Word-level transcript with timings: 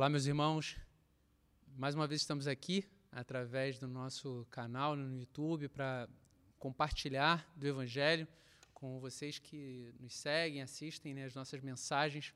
Olá, 0.00 0.08
meus 0.08 0.24
irmãos. 0.24 0.78
Mais 1.76 1.94
uma 1.94 2.06
vez 2.06 2.22
estamos 2.22 2.46
aqui 2.46 2.88
através 3.12 3.78
do 3.78 3.86
nosso 3.86 4.46
canal 4.50 4.96
no 4.96 5.14
YouTube 5.14 5.68
para 5.68 6.08
compartilhar 6.58 7.46
do 7.54 7.66
Evangelho 7.66 8.26
com 8.72 8.98
vocês 8.98 9.38
que 9.38 9.92
nos 10.00 10.14
seguem, 10.14 10.62
assistem 10.62 11.12
né, 11.12 11.26
as 11.26 11.34
nossas 11.34 11.60
mensagens. 11.60 12.34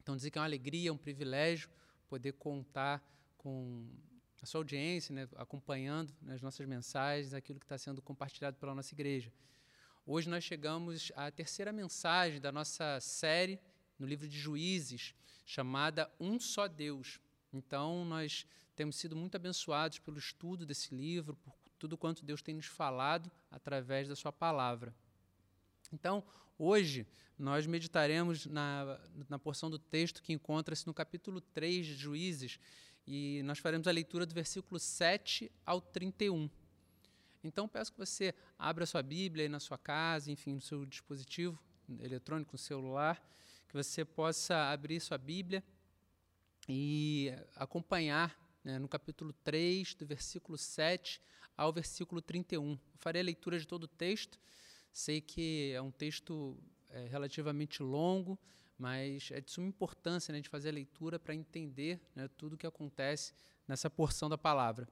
Então, 0.00 0.14
dizer 0.14 0.30
que 0.30 0.38
é 0.38 0.40
uma 0.40 0.46
alegria, 0.46 0.92
um 0.92 0.96
privilégio 0.96 1.68
poder 2.08 2.34
contar 2.34 3.04
com 3.36 3.84
a 4.40 4.46
sua 4.46 4.60
audiência, 4.60 5.12
né, 5.12 5.28
acompanhando 5.34 6.14
né, 6.22 6.34
as 6.34 6.42
nossas 6.42 6.64
mensagens, 6.64 7.34
aquilo 7.34 7.58
que 7.58 7.64
está 7.64 7.76
sendo 7.76 8.00
compartilhado 8.00 8.56
pela 8.56 8.72
nossa 8.72 8.94
igreja. 8.94 9.32
Hoje 10.06 10.30
nós 10.30 10.44
chegamos 10.44 11.10
à 11.16 11.28
terceira 11.28 11.72
mensagem 11.72 12.40
da 12.40 12.52
nossa 12.52 13.00
série 13.00 13.58
no 13.98 14.06
livro 14.06 14.28
de 14.28 14.38
Juízes, 14.38 15.14
chamada 15.44 16.10
Um 16.20 16.38
Só 16.38 16.68
Deus. 16.68 17.20
Então, 17.52 18.04
nós 18.04 18.46
temos 18.76 18.96
sido 18.96 19.16
muito 19.16 19.34
abençoados 19.34 19.98
pelo 19.98 20.18
estudo 20.18 20.64
desse 20.64 20.94
livro, 20.94 21.34
por 21.36 21.54
tudo 21.78 21.96
quanto 21.96 22.24
Deus 22.24 22.42
tem 22.42 22.54
nos 22.54 22.66
falado 22.66 23.30
através 23.50 24.08
da 24.08 24.14
Sua 24.14 24.32
palavra. 24.32 24.94
Então, 25.92 26.22
hoje, 26.58 27.06
nós 27.38 27.66
meditaremos 27.66 28.46
na, 28.46 29.00
na 29.28 29.38
porção 29.38 29.70
do 29.70 29.78
texto 29.78 30.22
que 30.22 30.32
encontra-se 30.32 30.86
no 30.86 30.92
capítulo 30.92 31.40
3 31.40 31.86
de 31.86 31.94
Juízes, 31.94 32.58
e 33.06 33.42
nós 33.44 33.58
faremos 33.58 33.88
a 33.88 33.90
leitura 33.90 34.26
do 34.26 34.34
versículo 34.34 34.78
7 34.78 35.50
ao 35.64 35.80
31. 35.80 36.50
Então, 37.42 37.66
peço 37.66 37.92
que 37.92 37.98
você 37.98 38.34
abra 38.58 38.84
sua 38.84 39.02
Bíblia 39.02 39.44
aí 39.44 39.48
na 39.48 39.60
sua 39.60 39.78
casa, 39.78 40.30
enfim, 40.30 40.54
no 40.54 40.60
seu 40.60 40.84
dispositivo 40.84 41.58
eletrônico, 42.00 42.52
no 42.52 42.58
celular, 42.58 43.22
que 43.68 43.74
você 43.74 44.04
possa 44.04 44.70
abrir 44.70 44.98
sua 44.98 45.18
Bíblia 45.18 45.62
e 46.66 47.30
acompanhar 47.54 48.34
né, 48.64 48.78
no 48.78 48.88
capítulo 48.88 49.32
3, 49.44 49.94
do 49.94 50.06
versículo 50.06 50.56
7 50.56 51.20
ao 51.56 51.72
versículo 51.72 52.22
31. 52.22 52.72
Eu 52.72 52.78
farei 52.94 53.20
a 53.20 53.24
leitura 53.24 53.58
de 53.58 53.66
todo 53.66 53.84
o 53.84 53.88
texto, 53.88 54.40
sei 54.90 55.20
que 55.20 55.72
é 55.74 55.82
um 55.82 55.90
texto 55.90 56.56
é, 56.88 57.06
relativamente 57.08 57.82
longo, 57.82 58.38
mas 58.78 59.30
é 59.32 59.40
de 59.40 59.50
suma 59.50 59.66
importância 59.66 60.32
né, 60.32 60.40
de 60.40 60.48
fazer 60.48 60.70
a 60.70 60.72
leitura 60.72 61.18
para 61.18 61.34
entender 61.34 62.00
né, 62.14 62.26
tudo 62.38 62.54
o 62.54 62.56
que 62.56 62.66
acontece 62.66 63.34
nessa 63.66 63.90
porção 63.90 64.30
da 64.30 64.38
palavra. 64.38 64.88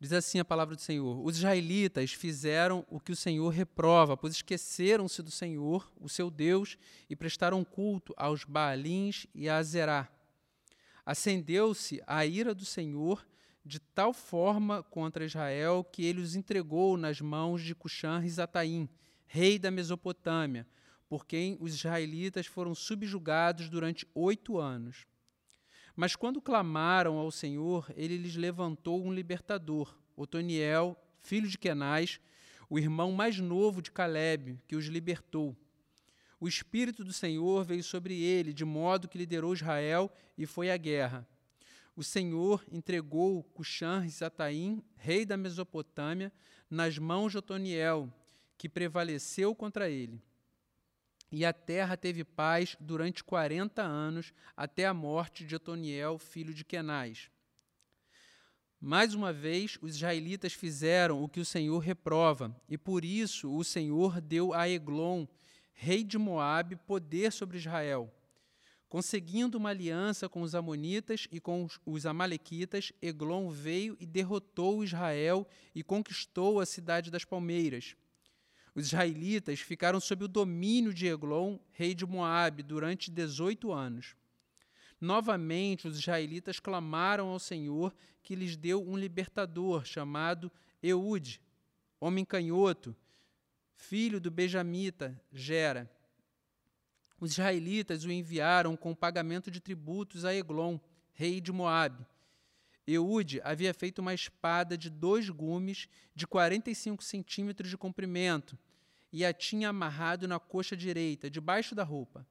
Diz 0.00 0.14
assim 0.14 0.38
a 0.38 0.44
palavra 0.44 0.74
do 0.74 0.80
Senhor: 0.80 1.22
Os 1.22 1.36
israelitas 1.36 2.12
fizeram 2.12 2.86
o 2.88 2.98
que 2.98 3.12
o 3.12 3.16
Senhor 3.16 3.50
reprova, 3.50 4.16
pois 4.16 4.32
esqueceram-se 4.32 5.22
do 5.22 5.30
Senhor, 5.30 5.92
o 6.00 6.08
seu 6.08 6.30
Deus, 6.30 6.78
e 7.10 7.14
prestaram 7.14 7.62
culto 7.62 8.14
aos 8.16 8.42
Baalins 8.42 9.26
e 9.34 9.46
a 9.46 9.58
Azerá. 9.58 10.08
Acendeu-se 11.04 12.02
a 12.06 12.24
ira 12.24 12.54
do 12.54 12.64
Senhor 12.64 13.26
de 13.62 13.78
tal 13.78 14.14
forma 14.14 14.82
contra 14.82 15.24
Israel 15.24 15.84
que 15.84 16.02
ele 16.06 16.22
os 16.22 16.34
entregou 16.34 16.96
nas 16.96 17.20
mãos 17.20 17.62
de 17.62 17.74
Cuxã-Rizataim, 17.74 18.88
rei 19.26 19.58
da 19.58 19.70
Mesopotâmia, 19.70 20.66
por 21.10 21.26
quem 21.26 21.58
os 21.60 21.74
israelitas 21.74 22.46
foram 22.46 22.74
subjugados 22.74 23.68
durante 23.68 24.08
oito 24.14 24.58
anos. 24.58 25.04
Mas 26.00 26.16
quando 26.16 26.40
clamaram 26.40 27.18
ao 27.18 27.30
Senhor, 27.30 27.92
ele 27.94 28.16
lhes 28.16 28.34
levantou 28.34 29.04
um 29.04 29.12
libertador, 29.12 29.94
Otoniel, 30.16 30.96
filho 31.20 31.46
de 31.46 31.58
Kenaz, 31.58 32.18
o 32.70 32.78
irmão 32.78 33.12
mais 33.12 33.38
novo 33.38 33.82
de 33.82 33.90
Caleb, 33.90 34.58
que 34.66 34.76
os 34.76 34.86
libertou. 34.86 35.54
O 36.40 36.48
Espírito 36.48 37.04
do 37.04 37.12
Senhor 37.12 37.66
veio 37.66 37.84
sobre 37.84 38.18
ele, 38.18 38.54
de 38.54 38.64
modo 38.64 39.08
que 39.08 39.18
liderou 39.18 39.52
Israel 39.52 40.10
e 40.38 40.46
foi 40.46 40.70
à 40.70 40.76
guerra. 40.78 41.28
O 41.94 42.02
Senhor 42.02 42.64
entregou 42.72 43.44
Cuxã-Rizataim, 43.52 44.82
rei 44.96 45.26
da 45.26 45.36
Mesopotâmia, 45.36 46.32
nas 46.70 46.96
mãos 46.96 47.32
de 47.32 47.36
Otoniel, 47.36 48.10
que 48.56 48.70
prevaleceu 48.70 49.54
contra 49.54 49.90
ele. 49.90 50.18
E 51.32 51.44
a 51.44 51.52
terra 51.52 51.96
teve 51.96 52.24
paz 52.24 52.76
durante 52.80 53.22
quarenta 53.22 53.82
anos, 53.82 54.32
até 54.56 54.86
a 54.86 54.94
morte 54.94 55.44
de 55.44 55.54
Otoniel, 55.54 56.18
filho 56.18 56.52
de 56.52 56.64
Kenaz. 56.64 57.30
Mais 58.80 59.14
uma 59.14 59.32
vez, 59.32 59.78
os 59.82 59.96
israelitas 59.96 60.54
fizeram 60.54 61.22
o 61.22 61.28
que 61.28 61.38
o 61.38 61.44
Senhor 61.44 61.78
reprova, 61.78 62.56
e 62.68 62.78
por 62.78 63.04
isso 63.04 63.54
o 63.54 63.62
Senhor 63.62 64.20
deu 64.20 64.54
a 64.54 64.68
Eglon, 64.68 65.26
rei 65.72 66.02
de 66.02 66.18
Moabe, 66.18 66.76
poder 66.76 67.30
sobre 67.30 67.58
Israel. 67.58 68.12
Conseguindo 68.88 69.56
uma 69.56 69.68
aliança 69.68 70.28
com 70.28 70.42
os 70.42 70.54
amonitas 70.54 71.28
e 71.30 71.38
com 71.38 71.68
os 71.86 72.06
amalequitas, 72.06 72.90
Eglon 73.00 73.50
veio 73.50 73.96
e 74.00 74.04
derrotou 74.04 74.82
Israel 74.82 75.46
e 75.72 75.82
conquistou 75.82 76.58
a 76.58 76.66
cidade 76.66 77.08
das 77.08 77.24
palmeiras. 77.24 77.94
Os 78.74 78.86
israelitas 78.86 79.60
ficaram 79.60 80.00
sob 80.00 80.24
o 80.24 80.28
domínio 80.28 80.94
de 80.94 81.06
Eglon, 81.06 81.58
rei 81.72 81.94
de 81.94 82.06
Moabe, 82.06 82.62
durante 82.62 83.10
18 83.10 83.72
anos. 83.72 84.14
Novamente, 85.00 85.88
os 85.88 85.98
israelitas 85.98 86.60
clamaram 86.60 87.28
ao 87.28 87.38
Senhor, 87.38 87.94
que 88.22 88.34
lhes 88.34 88.56
deu 88.56 88.86
um 88.86 88.96
libertador 88.96 89.84
chamado 89.84 90.52
Eude, 90.82 91.40
homem 91.98 92.24
canhoto, 92.24 92.94
filho 93.74 94.20
do 94.20 94.30
Benjamita 94.30 95.20
Gera. 95.32 95.90
Os 97.18 97.32
israelitas 97.32 98.04
o 98.04 98.10
enviaram 98.10 98.76
com 98.76 98.94
pagamento 98.94 99.50
de 99.50 99.60
tributos 99.60 100.24
a 100.24 100.34
Eglon, 100.34 100.78
rei 101.12 101.40
de 101.40 101.52
Moabe. 101.52 102.06
Eude 102.92 103.40
havia 103.44 103.72
feito 103.72 104.00
uma 104.00 104.14
espada 104.14 104.76
de 104.76 104.90
dois 104.90 105.28
gumes 105.28 105.88
de 106.14 106.26
45 106.26 107.02
centímetros 107.04 107.70
de 107.70 107.76
comprimento 107.76 108.58
e 109.12 109.24
a 109.24 109.32
tinha 109.32 109.68
amarrado 109.68 110.26
na 110.26 110.38
coxa 110.38 110.76
direita, 110.76 111.30
debaixo 111.30 111.74
da 111.74 111.82
roupa. 111.82 112.26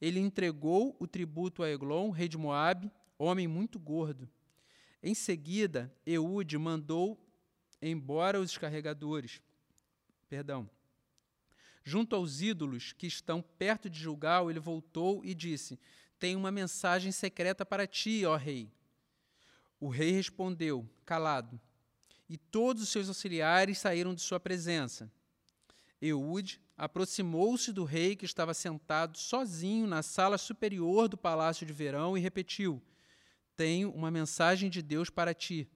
Ele 0.00 0.18
entregou 0.18 0.96
o 0.98 1.06
tributo 1.06 1.62
a 1.62 1.70
Eglon, 1.70 2.10
rei 2.10 2.28
de 2.28 2.38
Moabe, 2.38 2.90
homem 3.18 3.46
muito 3.46 3.78
gordo. 3.78 4.28
Em 5.02 5.14
seguida, 5.14 5.94
Eude 6.06 6.58
mandou 6.58 7.18
embora 7.80 8.40
os 8.40 8.56
carregadores. 8.56 9.40
Perdão. 10.28 10.68
Junto 11.82 12.14
aos 12.14 12.40
ídolos 12.40 12.92
que 12.92 13.06
estão 13.06 13.40
perto 13.40 13.88
de 13.88 13.98
Gilgal, 13.98 14.50
ele 14.50 14.60
voltou 14.60 15.24
e 15.24 15.34
disse: 15.34 15.78
Tenho 16.18 16.38
uma 16.38 16.50
mensagem 16.50 17.10
secreta 17.10 17.64
para 17.64 17.86
ti, 17.86 18.24
ó 18.24 18.36
rei. 18.36 18.70
O 19.80 19.88
rei 19.88 20.10
respondeu, 20.10 20.86
calado, 21.06 21.58
e 22.28 22.36
todos 22.36 22.82
os 22.82 22.90
seus 22.90 23.08
auxiliares 23.08 23.78
saíram 23.78 24.14
de 24.14 24.20
sua 24.20 24.38
presença. 24.38 25.10
Eude 26.00 26.60
aproximou-se 26.76 27.72
do 27.72 27.84
rei 27.84 28.14
que 28.14 28.26
estava 28.26 28.52
sentado 28.52 29.16
sozinho 29.16 29.86
na 29.86 30.02
sala 30.02 30.36
superior 30.36 31.08
do 31.08 31.16
palácio 31.16 31.66
de 31.66 31.72
verão 31.72 32.16
e 32.16 32.20
repetiu: 32.20 32.82
Tenho 33.56 33.90
uma 33.90 34.10
mensagem 34.10 34.68
de 34.68 34.82
Deus 34.82 35.08
para 35.08 35.32
ti. 35.32 35.66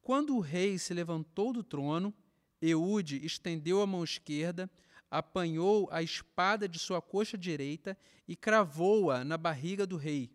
Quando 0.00 0.36
o 0.36 0.40
rei 0.40 0.78
se 0.78 0.94
levantou 0.94 1.52
do 1.52 1.62
trono, 1.64 2.14
Eude 2.60 3.24
estendeu 3.26 3.82
a 3.82 3.86
mão 3.86 4.04
esquerda, 4.04 4.70
apanhou 5.10 5.88
a 5.90 6.02
espada 6.02 6.68
de 6.68 6.78
sua 6.78 7.02
coxa 7.02 7.36
direita 7.36 7.98
e 8.26 8.36
cravou-a 8.36 9.24
na 9.24 9.36
barriga 9.36 9.84
do 9.84 9.96
rei 9.96 10.30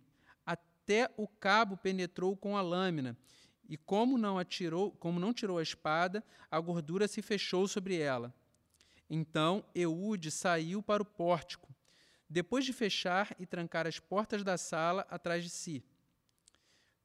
até 0.87 1.11
o 1.17 1.27
cabo 1.27 1.75
penetrou 1.75 2.37
com 2.37 2.55
a 2.55 2.61
lâmina, 2.61 3.17
e 3.67 3.75
como 3.75 4.17
não 4.17 4.39
atirou, 4.39 4.93
como 4.93 5.19
não 5.19 5.33
tirou 5.33 5.57
a 5.57 5.61
espada, 5.61 6.23
a 6.49 6.57
gordura 6.61 7.09
se 7.09 7.21
fechou 7.21 7.67
sobre 7.67 7.99
ela. 7.99 8.33
Então 9.09 9.65
Eude 9.75 10.31
saiu 10.31 10.81
para 10.81 11.03
o 11.03 11.05
pórtico, 11.05 11.75
depois 12.29 12.63
de 12.63 12.71
fechar 12.71 13.35
e 13.37 13.45
trancar 13.45 13.85
as 13.85 13.99
portas 13.99 14.45
da 14.45 14.57
sala 14.57 15.05
atrás 15.09 15.43
de 15.43 15.49
si. 15.49 15.83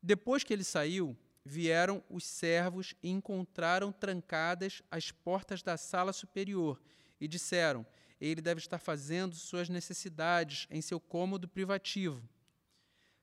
Depois 0.00 0.44
que 0.44 0.52
ele 0.52 0.62
saiu, 0.62 1.16
vieram 1.44 2.04
os 2.08 2.24
servos 2.24 2.94
e 3.02 3.10
encontraram 3.10 3.90
trancadas 3.90 4.80
as 4.92 5.10
portas 5.10 5.60
da 5.60 5.76
sala 5.76 6.12
superior 6.12 6.80
e 7.20 7.26
disseram: 7.26 7.84
Ele 8.20 8.40
deve 8.40 8.60
estar 8.60 8.78
fazendo 8.78 9.34
suas 9.34 9.68
necessidades 9.68 10.68
em 10.70 10.80
seu 10.80 11.00
cômodo 11.00 11.48
privativo. 11.48 12.22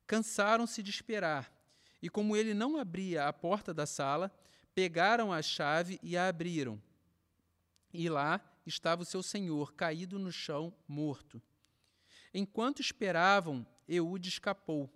Cansaram-se 0.09 0.81
de 0.81 0.89
esperar, 0.89 1.53
e 2.01 2.09
como 2.09 2.35
ele 2.35 2.55
não 2.55 2.77
abria 2.77 3.27
a 3.27 3.31
porta 3.31 3.71
da 3.71 3.85
sala, 3.85 4.35
pegaram 4.73 5.31
a 5.31 5.39
chave 5.39 5.99
e 6.01 6.17
a 6.17 6.27
abriram. 6.27 6.81
E 7.93 8.09
lá 8.09 8.41
estava 8.65 9.03
o 9.03 9.05
seu 9.05 9.21
senhor, 9.21 9.71
caído 9.75 10.17
no 10.17 10.31
chão, 10.31 10.73
morto. 10.87 11.39
Enquanto 12.33 12.81
esperavam, 12.81 13.63
Eude 13.87 14.29
escapou, 14.29 14.91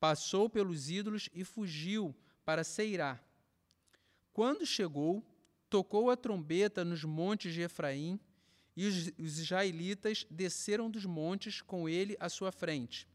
passou 0.00 0.50
pelos 0.50 0.90
ídolos 0.90 1.28
e 1.32 1.44
fugiu 1.44 2.12
para 2.44 2.64
Seirá. 2.64 3.20
Quando 4.32 4.66
chegou, 4.66 5.24
tocou 5.68 6.10
a 6.10 6.16
trombeta 6.16 6.84
nos 6.84 7.04
montes 7.04 7.54
de 7.54 7.60
Efraim 7.60 8.18
e 8.76 8.88
os, 8.88 9.12
os 9.16 9.38
israelitas 9.38 10.26
desceram 10.28 10.90
dos 10.90 11.04
montes 11.04 11.62
com 11.62 11.88
ele 11.88 12.16
à 12.18 12.28
sua 12.28 12.50
frente. 12.50 13.08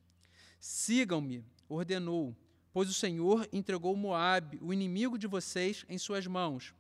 Sigam-me, 0.68 1.46
ordenou, 1.70 2.36
pois 2.74 2.90
o 2.90 2.94
Senhor 2.94 3.48
entregou 3.54 3.96
Moabe, 3.96 4.58
o 4.64 4.74
inimigo 4.74 5.16
de 5.16 5.28
vocês, 5.28 5.86
em 5.88 6.00
suas 6.00 6.26
mãos. 6.26 6.74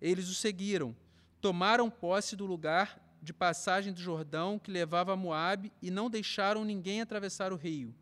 Eles 0.00 0.28
o 0.28 0.34
seguiram, 0.34 0.94
tomaram 1.40 1.90
posse 1.90 2.36
do 2.36 2.46
lugar 2.46 3.04
de 3.20 3.32
passagem 3.32 3.92
do 3.92 4.00
Jordão 4.00 4.60
que 4.60 4.70
levava 4.70 5.12
a 5.12 5.16
Moabe 5.16 5.72
e 5.82 5.90
não 5.90 6.08
deixaram 6.08 6.64
ninguém 6.64 7.00
atravessar 7.00 7.52
o 7.52 7.56
rio. 7.56 7.92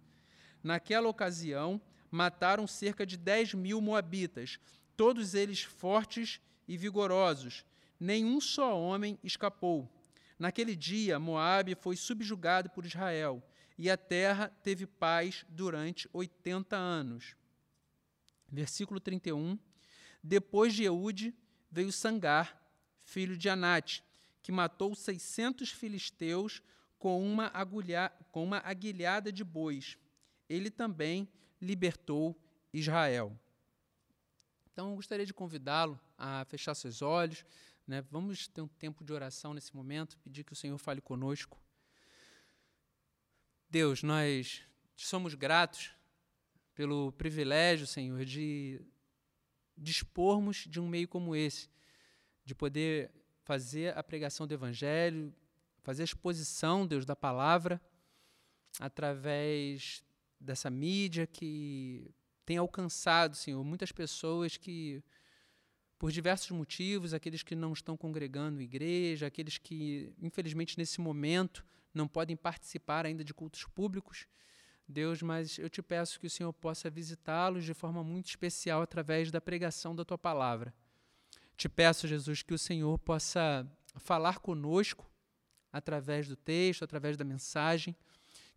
Naquela 0.63 1.09
ocasião, 1.09 1.81
mataram 2.11 2.67
cerca 2.67 3.07
de 3.07 3.17
dez 3.17 3.55
mil 3.55 3.81
moabitas, 3.81 4.59
todos 4.95 5.33
eles 5.33 5.63
fortes 5.63 6.39
e 6.69 6.77
vigorosos. 6.77 7.65
Nenhum 7.99 8.43
só 8.43 8.79
homem 8.79 9.19
escapou. 9.25 9.89
Naquele 10.39 10.77
dia, 10.77 11.19
Moabe 11.19 11.75
foi 11.75 11.97
subjugado 11.97 12.69
por 12.69 12.85
Israel, 12.85 13.43
e 13.77 13.91
a 13.91 13.97
terra 13.97 14.49
teve 14.63 14.87
paz 14.87 15.45
durante 15.49 16.09
80 16.13 16.77
anos. 16.77 17.37
Versículo 18.49 19.01
31. 19.01 19.59
Depois 20.23 20.73
de 20.75 20.85
Eude, 20.85 21.35
veio 21.71 21.93
Sangar, 21.93 22.63
filho 23.03 23.37
de 23.37 23.49
Anate, 23.49 24.03
que 24.43 24.53
matou 24.53 24.95
600 24.95 25.71
filisteus 25.71 26.63
com 26.99 27.23
uma, 27.23 27.51
agulha, 27.53 28.11
com 28.31 28.45
uma 28.45 28.59
aguilhada 28.59 29.33
de 29.33 29.43
bois. 29.43 29.99
Ele 30.49 30.71
também 30.71 31.29
libertou 31.61 32.39
Israel. 32.73 33.39
Então, 34.73 34.91
eu 34.91 34.97
gostaria 34.97 35.27
de 35.27 35.35
convidá-lo 35.35 36.01
a 36.17 36.45
fechar 36.47 36.75
seus 36.75 37.03
olhos. 37.03 37.45
Né? 37.87 38.03
Vamos 38.11 38.49
ter 38.49 38.61
um 38.61 38.69
tempo 38.69 39.05
de 39.05 39.13
oração 39.13 39.55
nesse 39.55 39.75
momento, 39.75 40.19
pedir 40.19 40.45
que 40.45 40.53
o 40.53 40.57
Senhor 40.57 40.79
fale 40.79 41.01
conosco. 41.01 41.59
Deus, 43.69 44.03
nós 44.03 44.63
somos 44.97 45.35
gratos 45.35 45.93
pelo 46.75 47.13
privilégio, 47.13 47.87
Senhor, 47.87 48.25
de 48.25 48.81
dispormos 49.77 50.65
de 50.69 50.81
um 50.81 50.89
meio 50.89 51.09
como 51.09 51.35
esse, 51.35 51.69
de 52.45 52.55
poder 52.55 53.11
fazer 53.43 53.97
a 53.97 54.03
pregação 54.03 54.47
do 54.47 54.55
Evangelho, 54.55 55.35
fazer 55.83 56.03
a 56.03 56.05
exposição, 56.05 56.87
Deus, 56.87 57.05
da 57.05 57.15
palavra, 57.15 57.81
através 58.81 60.05
dessa 60.41 60.71
mídia 60.71 61.27
que 61.27 62.15
tem 62.45 62.57
alcançado, 62.57 63.37
Senhor, 63.37 63.63
muitas 63.65 63.93
pessoas 63.93 64.57
que, 64.57 65.03
por 65.99 66.11
diversos 66.13 66.51
motivos, 66.51 67.15
aqueles 67.15 67.43
que 67.43 67.55
não 67.55 67.73
estão 67.73 67.97
congregando 67.97 68.61
igreja, 68.61 69.27
aqueles 69.27 69.59
que, 69.59 70.13
infelizmente, 70.21 70.77
nesse 70.77 71.01
momento, 71.01 71.65
não 71.95 72.09
podem 72.09 72.37
participar 72.37 73.07
ainda 73.07 73.25
de 73.25 73.33
cultos 73.33 73.65
públicos, 73.65 74.27
Deus, 74.87 75.23
mas 75.23 75.59
eu 75.59 75.71
te 75.71 75.81
peço 75.81 76.21
que 76.21 76.27
o 76.27 76.31
Senhor 76.31 76.53
possa 76.53 76.91
visitá-los 76.91 77.65
de 77.65 77.73
forma 77.73 78.05
muito 78.05 78.27
especial 78.27 78.83
através 78.83 79.31
da 79.31 79.41
pregação 79.41 79.95
da 79.97 80.05
tua 80.05 80.19
palavra. 80.19 80.75
Te 81.57 81.69
peço, 81.69 82.07
Jesus, 82.07 82.43
que 82.43 82.53
o 82.53 82.59
Senhor 82.59 82.99
possa 82.99 83.67
falar 83.97 84.41
conosco 84.41 85.11
através 85.73 86.29
do 86.29 86.37
texto, 86.37 86.85
através 86.85 87.17
da 87.17 87.25
mensagem, 87.25 87.97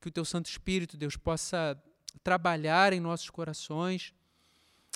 que 0.01 0.09
o 0.09 0.11
teu 0.11 0.25
Santo 0.25 0.47
Espírito, 0.47 0.97
Deus, 0.97 1.15
possa 1.15 1.81
trabalhar 2.23 2.91
em 2.93 2.99
nossos 2.99 3.29
corações 3.29 4.13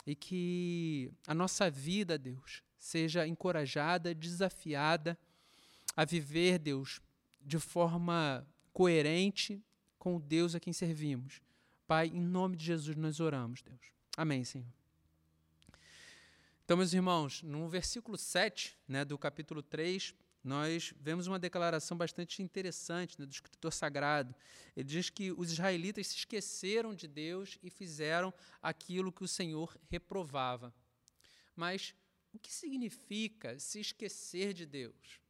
e 0.06 0.16
que 0.16 1.12
a 1.26 1.34
nossa 1.34 1.70
vida, 1.70 2.18
Deus, 2.18 2.62
seja 2.78 3.28
encorajada, 3.28 4.14
desafiada 4.14 5.18
a 5.96 6.04
viver, 6.04 6.60
Deus, 6.60 7.00
de 7.44 7.60
forma 7.60 8.48
coerente 8.74 9.64
com 9.98 10.16
o 10.16 10.20
Deus 10.20 10.56
a 10.56 10.60
quem 10.60 10.74
servimos. 10.74 11.42
Pai, 11.88 12.08
em 12.08 12.22
nome 12.22 12.56
de 12.56 12.66
Jesus 12.66 12.96
nós 12.96 13.20
oramos, 13.20 13.62
Deus. 13.62 13.82
Amém, 14.18 14.44
Senhor. 14.44 14.68
Então, 16.64 16.78
meus 16.78 16.94
irmãos, 16.94 17.44
no 17.44 17.68
versículo 17.68 18.18
7 18.18 18.78
né, 18.88 19.04
do 19.04 19.18
capítulo 19.18 19.62
3, 19.62 20.16
nós 20.44 20.94
vemos 21.00 21.28
uma 21.28 21.38
declaração 21.38 21.98
bastante 21.98 22.42
interessante 22.42 23.20
né, 23.20 23.26
do 23.26 23.32
escritor 23.32 23.72
sagrado. 23.72 24.34
Ele 24.76 24.88
diz 24.88 25.10
que 25.10 25.32
os 25.32 25.52
israelitas 25.52 26.08
se 26.08 26.16
esqueceram 26.16 26.96
de 26.96 27.08
Deus 27.08 27.60
e 27.62 27.70
fizeram 27.70 28.34
aquilo 28.62 29.12
que 29.12 29.24
o 29.24 29.28
Senhor 29.28 29.78
reprovava. 29.90 30.74
Mas 31.56 31.94
o 32.34 32.40
que 32.40 32.52
significa 32.52 33.60
se 33.60 33.80
esquecer 33.80 34.54
de 34.54 34.66
Deus? 34.66 35.21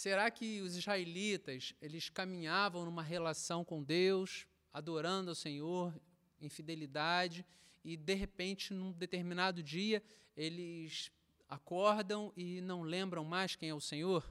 Será 0.00 0.30
que 0.30 0.62
os 0.62 0.76
israelitas 0.76 1.74
eles 1.78 2.08
caminhavam 2.08 2.86
numa 2.86 3.02
relação 3.02 3.62
com 3.62 3.82
Deus, 3.82 4.46
adorando 4.72 5.30
ao 5.30 5.34
Senhor 5.34 5.94
em 6.40 6.48
fidelidade, 6.48 7.44
e 7.84 7.98
de 7.98 8.14
repente, 8.14 8.72
num 8.72 8.92
determinado 8.92 9.62
dia, 9.62 10.02
eles 10.34 11.12
acordam 11.46 12.32
e 12.34 12.62
não 12.62 12.80
lembram 12.80 13.24
mais 13.24 13.54
quem 13.54 13.68
é 13.68 13.74
o 13.74 13.78
Senhor? 13.78 14.26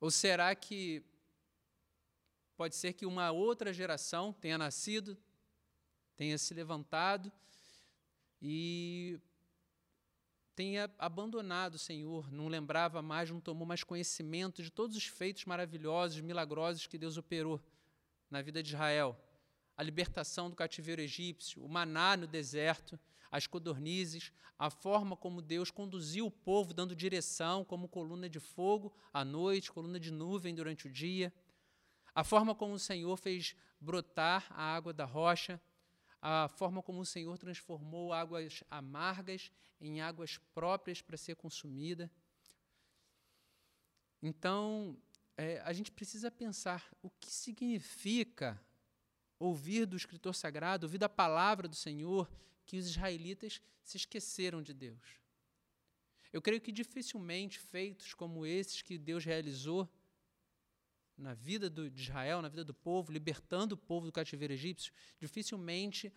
Ou 0.00 0.10
será 0.10 0.52
que 0.56 1.04
pode 2.56 2.74
ser 2.74 2.94
que 2.94 3.06
uma 3.06 3.30
outra 3.30 3.72
geração 3.72 4.32
tenha 4.32 4.58
nascido, 4.58 5.16
tenha 6.16 6.36
se 6.36 6.52
levantado 6.52 7.30
e 8.40 9.20
tenha 10.54 10.90
abandonado 10.98 11.74
o 11.74 11.78
Senhor, 11.78 12.30
não 12.30 12.48
lembrava 12.48 13.00
mais, 13.00 13.30
não 13.30 13.40
tomou 13.40 13.66
mais 13.66 13.82
conhecimento 13.82 14.62
de 14.62 14.70
todos 14.70 14.96
os 14.96 15.06
feitos 15.06 15.44
maravilhosos, 15.44 16.20
milagrosos 16.20 16.86
que 16.86 16.98
Deus 16.98 17.16
operou 17.16 17.60
na 18.30 18.42
vida 18.42 18.62
de 18.62 18.70
Israel? 18.70 19.16
A 19.76 19.82
libertação 19.82 20.50
do 20.50 20.56
cativeiro 20.56 21.00
egípcio, 21.00 21.64
o 21.64 21.68
maná 21.68 22.16
no 22.16 22.26
deserto, 22.26 22.98
as 23.30 23.46
codornizes, 23.46 24.30
a 24.58 24.68
forma 24.68 25.16
como 25.16 25.40
Deus 25.40 25.70
conduziu 25.70 26.26
o 26.26 26.30
povo, 26.30 26.74
dando 26.74 26.94
direção, 26.94 27.64
como 27.64 27.88
coluna 27.88 28.28
de 28.28 28.38
fogo 28.38 28.94
à 29.12 29.24
noite, 29.24 29.72
coluna 29.72 29.98
de 29.98 30.12
nuvem 30.12 30.54
durante 30.54 30.86
o 30.86 30.90
dia, 30.90 31.32
a 32.14 32.22
forma 32.22 32.54
como 32.54 32.74
o 32.74 32.78
Senhor 32.78 33.16
fez 33.16 33.56
brotar 33.80 34.46
a 34.50 34.62
água 34.62 34.92
da 34.92 35.06
rocha, 35.06 35.60
a 36.22 36.46
forma 36.46 36.80
como 36.80 37.00
o 37.00 37.04
Senhor 37.04 37.36
transformou 37.36 38.12
águas 38.12 38.62
amargas 38.70 39.50
em 39.80 40.00
águas 40.00 40.38
próprias 40.54 41.02
para 41.02 41.16
ser 41.16 41.34
consumida. 41.34 42.08
Então, 44.22 44.96
é, 45.36 45.60
a 45.62 45.72
gente 45.72 45.90
precisa 45.90 46.30
pensar 46.30 46.88
o 47.02 47.10
que 47.10 47.28
significa 47.28 48.62
ouvir 49.36 49.84
do 49.84 49.96
escritor 49.96 50.32
sagrado, 50.32 50.86
ouvir 50.86 50.98
da 50.98 51.08
palavra 51.08 51.66
do 51.66 51.74
Senhor, 51.74 52.30
que 52.64 52.76
os 52.76 52.86
israelitas 52.86 53.60
se 53.82 53.96
esqueceram 53.96 54.62
de 54.62 54.72
Deus. 54.72 55.20
Eu 56.32 56.40
creio 56.40 56.60
que 56.60 56.70
dificilmente 56.70 57.58
feitos 57.58 58.14
como 58.14 58.46
esses 58.46 58.80
que 58.80 58.96
Deus 58.96 59.24
realizou 59.24 59.92
na 61.22 61.34
vida 61.34 61.70
do, 61.70 61.88
de 61.88 62.02
Israel, 62.02 62.42
na 62.42 62.48
vida 62.48 62.64
do 62.64 62.74
povo, 62.74 63.12
libertando 63.12 63.74
o 63.74 63.78
povo 63.78 64.06
do 64.06 64.12
cativeiro 64.12 64.52
egípcio, 64.52 64.92
dificilmente 65.20 66.12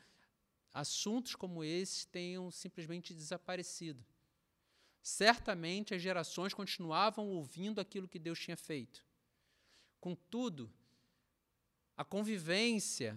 assuntos 0.74 1.36
como 1.36 1.64
esses 1.64 2.04
tenham 2.06 2.52
simplesmente 2.52 3.14
desaparecido. 3.14 4.06
Certamente 5.02 5.94
as 5.94 6.02
gerações 6.02 6.54
continuavam 6.54 7.28
ouvindo 7.28 7.80
aquilo 7.80 8.08
que 8.08 8.20
Deus 8.20 8.40
tinha 8.40 8.58
feito. 8.58 9.06
Contudo, 10.02 10.70
a 11.96 12.04
convivência 12.04 13.16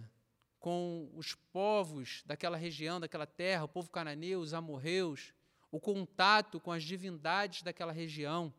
com 0.61 1.11
os 1.15 1.35
povos 1.35 2.23
daquela 2.27 2.57
região, 2.57 3.01
daquela 3.01 3.27
terra, 3.27 3.65
o 3.65 3.69
povo 3.69 3.91
cananeu, 3.91 4.41
os 4.41 4.53
amorreus, 4.53 5.33
o 5.71 5.81
contato 5.81 6.61
com 6.61 6.71
as 6.71 6.85
divindades 6.85 7.63
daquela 7.63 7.93
região, 7.93 8.53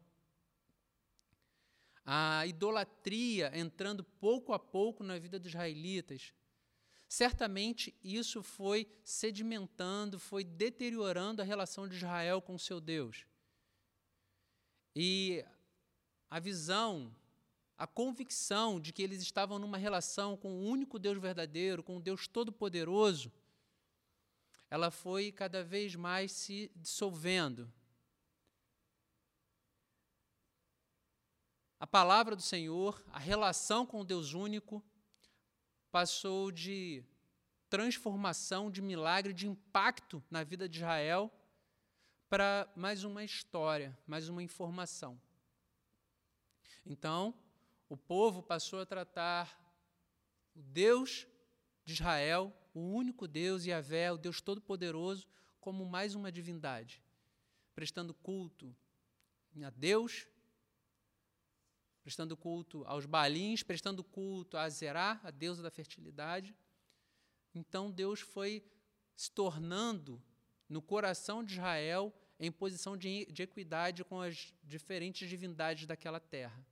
a 2.12 2.48
idolatria 2.48 3.52
entrando 3.54 4.04
pouco 4.04 4.52
a 4.52 4.58
pouco 4.58 5.04
na 5.04 5.20
vida 5.20 5.38
dos 5.38 5.50
israelitas. 5.50 6.34
Certamente 7.08 7.96
isso 8.04 8.42
foi 8.42 8.88
sedimentando, 9.04 10.18
foi 10.18 10.44
deteriorando 10.44 11.40
a 11.40 11.46
relação 11.46 11.88
de 11.88 11.98
Israel 11.98 12.42
com 12.42 12.58
seu 12.58 12.82
Deus. 12.82 13.28
E 14.96 15.46
a 16.32 16.40
visão 16.40 17.14
a 17.78 17.86
convicção 17.86 18.80
de 18.80 18.92
que 18.92 19.04
eles 19.04 19.22
estavam 19.22 19.60
numa 19.60 19.78
relação 19.78 20.36
com 20.36 20.52
o 20.52 20.66
único 20.66 20.98
Deus 20.98 21.18
verdadeiro, 21.20 21.84
com 21.84 21.98
o 21.98 22.02
Deus 22.02 22.28
Todo-Poderoso, 22.28 23.32
ela 24.68 24.90
foi 24.90 25.32
cada 25.32 25.64
vez 25.64 25.96
mais 25.96 26.32
se 26.32 26.72
dissolvendo. 26.76 27.72
A 31.80 31.88
palavra 31.88 32.36
do 32.36 32.42
Senhor, 32.42 33.02
a 33.10 33.18
relação 33.18 33.86
com 33.86 34.02
o 34.02 34.04
Deus 34.04 34.34
único, 34.34 34.84
passou 35.90 36.52
de 36.52 37.06
transformação, 37.70 38.70
de 38.70 38.82
milagre, 38.82 39.32
de 39.32 39.48
impacto 39.48 40.22
na 40.30 40.44
vida 40.44 40.68
de 40.68 40.80
Israel, 40.80 41.32
para 42.28 42.70
mais 42.76 43.06
uma 43.06 43.24
história, 43.24 43.98
mais 44.06 44.28
uma 44.28 44.44
informação. 44.44 45.20
Então, 46.86 47.34
o 47.88 47.96
povo 47.96 48.44
passou 48.44 48.82
a 48.82 48.86
tratar 48.86 49.58
o 50.54 50.62
Deus 50.62 51.26
de 51.86 51.94
Israel, 51.94 52.54
o 52.74 52.82
único 52.82 53.26
Deus, 53.26 53.66
Yahvé, 53.66 54.12
o 54.12 54.18
Deus 54.18 54.42
Todo-Poderoso, 54.42 55.30
como 55.62 55.86
mais 55.86 56.14
uma 56.14 56.30
divindade, 56.30 57.02
prestando 57.74 58.14
culto 58.14 58.76
a 59.66 59.70
Deus, 59.70 60.28
prestando 62.10 62.36
culto 62.36 62.84
aos 62.88 63.06
balins, 63.06 63.62
prestando 63.62 64.04
culto 64.04 64.58
a 64.58 64.68
Zerá, 64.68 65.22
a 65.24 65.30
deusa 65.30 65.62
da 65.62 65.70
fertilidade. 65.70 66.56
Então 67.54 67.92
Deus 67.92 68.20
foi 68.20 68.66
se 69.16 69.32
tornando 69.32 70.20
no 70.68 70.82
coração 70.82 71.44
de 71.44 71.54
Israel 71.54 72.12
em 72.40 72.52
posição 72.52 72.98
de, 72.98 73.28
de 73.28 73.44
equidade 73.44 74.04
com 74.04 74.20
as 74.20 74.52
diferentes 74.64 75.30
divindades 75.30 75.86
daquela 75.86 76.20
terra. 76.20 76.66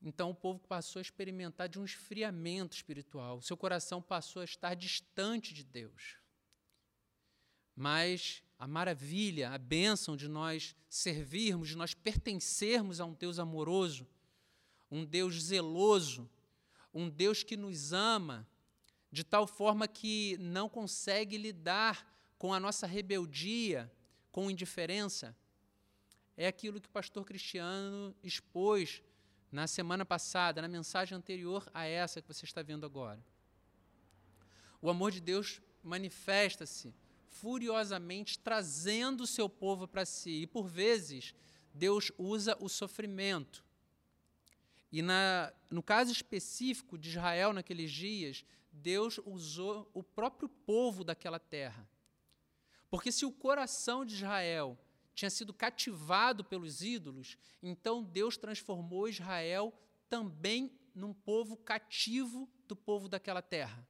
Então 0.00 0.30
o 0.30 0.34
povo 0.34 0.60
passou 0.60 1.00
a 1.00 1.02
experimentar 1.02 1.68
de 1.68 1.80
um 1.80 1.84
esfriamento 1.84 2.76
espiritual, 2.76 3.42
seu 3.42 3.56
coração 3.56 4.00
passou 4.00 4.42
a 4.42 4.44
estar 4.44 4.74
distante 4.74 5.52
de 5.52 5.64
Deus. 5.64 6.18
Mas 7.74 8.44
a 8.62 8.66
maravilha, 8.68 9.50
a 9.50 9.58
bênção 9.58 10.16
de 10.16 10.28
nós 10.28 10.76
servirmos, 10.88 11.70
de 11.70 11.76
nós 11.76 11.94
pertencermos 11.94 13.00
a 13.00 13.04
um 13.04 13.12
Deus 13.12 13.40
amoroso, 13.40 14.06
um 14.88 15.04
Deus 15.04 15.42
zeloso, 15.42 16.30
um 16.94 17.10
Deus 17.10 17.42
que 17.42 17.56
nos 17.56 17.92
ama, 17.92 18.46
de 19.10 19.24
tal 19.24 19.48
forma 19.48 19.88
que 19.88 20.36
não 20.38 20.68
consegue 20.68 21.36
lidar 21.36 22.08
com 22.38 22.54
a 22.54 22.60
nossa 22.60 22.86
rebeldia, 22.86 23.90
com 24.30 24.48
indiferença, 24.48 25.36
é 26.36 26.46
aquilo 26.46 26.80
que 26.80 26.86
o 26.86 26.92
pastor 26.92 27.24
Cristiano 27.24 28.14
expôs 28.22 29.02
na 29.50 29.66
semana 29.66 30.04
passada, 30.04 30.62
na 30.62 30.68
mensagem 30.68 31.18
anterior 31.18 31.68
a 31.74 31.84
essa 31.84 32.22
que 32.22 32.28
você 32.28 32.44
está 32.44 32.62
vendo 32.62 32.86
agora. 32.86 33.20
O 34.80 34.88
amor 34.88 35.10
de 35.10 35.20
Deus 35.20 35.60
manifesta-se 35.82 36.94
furiosamente, 37.32 38.38
trazendo 38.38 39.22
o 39.22 39.26
seu 39.26 39.48
povo 39.48 39.88
para 39.88 40.04
si. 40.04 40.42
E 40.42 40.46
por 40.46 40.68
vezes, 40.68 41.34
Deus 41.74 42.12
usa 42.16 42.56
o 42.60 42.68
sofrimento. 42.68 43.64
E 44.92 45.00
na, 45.00 45.52
no 45.70 45.82
caso 45.82 46.12
específico 46.12 46.98
de 46.98 47.08
Israel 47.08 47.52
naqueles 47.52 47.90
dias, 47.90 48.44
Deus 48.70 49.18
usou 49.24 49.90
o 49.94 50.02
próprio 50.02 50.48
povo 50.48 51.02
daquela 51.02 51.38
terra. 51.38 51.88
Porque 52.90 53.10
se 53.10 53.24
o 53.24 53.32
coração 53.32 54.04
de 54.04 54.14
Israel 54.14 54.78
tinha 55.14 55.30
sido 55.30 55.52
cativado 55.52 56.44
pelos 56.44 56.82
ídolos, 56.82 57.38
então 57.62 58.02
Deus 58.04 58.36
transformou 58.36 59.08
Israel 59.08 59.72
também 60.08 60.70
num 60.94 61.14
povo 61.14 61.56
cativo 61.56 62.48
do 62.68 62.76
povo 62.76 63.08
daquela 63.08 63.40
terra. 63.40 63.86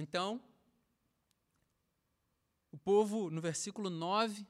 Então, 0.00 0.42
o 2.70 2.78
povo, 2.78 3.30
no 3.30 3.40
versículo 3.40 3.90
9, 3.90 4.46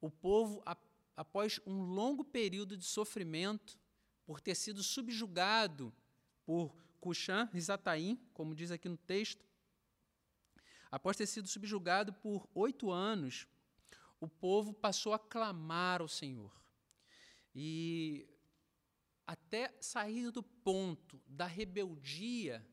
o 0.00 0.10
povo, 0.10 0.62
após 1.16 1.60
um 1.66 1.82
longo 1.82 2.24
período 2.24 2.76
de 2.76 2.84
sofrimento, 2.84 3.78
por 4.24 4.40
ter 4.40 4.54
sido 4.54 4.82
subjugado 4.82 5.92
por 6.44 6.76
Cuxã 7.00 7.48
e 7.54 7.60
Zataim, 7.60 8.16
como 8.34 8.54
diz 8.54 8.70
aqui 8.70 8.88
no 8.88 8.96
texto, 8.96 9.46
Após 10.90 11.16
ter 11.16 11.26
sido 11.26 11.48
subjugado 11.48 12.12
por 12.12 12.48
oito 12.54 12.90
anos, 12.90 13.46
o 14.20 14.28
povo 14.28 14.72
passou 14.72 15.12
a 15.12 15.18
clamar 15.18 16.00
ao 16.00 16.08
Senhor. 16.08 16.52
E 17.54 18.28
até 19.26 19.74
sair 19.80 20.30
do 20.30 20.42
ponto 20.42 21.20
da 21.26 21.46
rebeldia, 21.46 22.66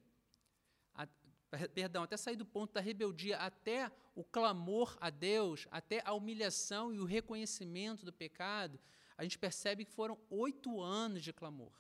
perdão, 1.74 2.04
até 2.04 2.18
sair 2.18 2.36
do 2.36 2.46
ponto 2.46 2.74
da 2.74 2.82
rebeldia, 2.82 3.38
até 3.38 3.92
o 4.16 4.24
clamor 4.24 4.98
a 5.00 5.10
Deus, 5.10 5.68
até 5.72 6.02
a 6.06 6.14
humilhação 6.14 6.94
e 6.94 7.00
o 7.00 7.06
reconhecimento 7.06 8.06
do 8.06 8.14
pecado, 8.14 8.80
a 9.18 9.24
gente 9.24 9.38
percebe 9.38 9.86
que 9.86 9.92
foram 9.92 10.20
oito 10.30 10.82
anos 10.82 11.24
de 11.24 11.32
clamor, 11.32 11.74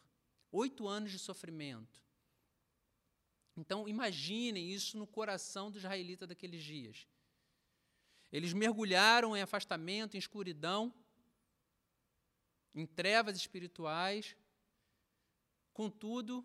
oito 0.51 0.88
anos 0.88 1.12
de 1.12 1.20
sofrimento. 1.20 2.01
Então, 3.56 3.88
imaginem 3.88 4.72
isso 4.72 4.98
no 4.98 5.06
coração 5.06 5.70
dos 5.70 5.82
israelitas 5.82 6.27
daqueles 6.27 6.63
dias. 6.63 7.08
Eles 8.32 8.53
mergulharam 8.53 9.38
em 9.38 9.42
afastamento, 9.42 10.15
em 10.15 10.18
escuridão, 10.18 10.94
em 12.74 12.86
trevas 12.86 13.38
espirituais. 13.38 14.36
Contudo, 15.72 16.44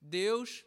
Deus 0.00 0.64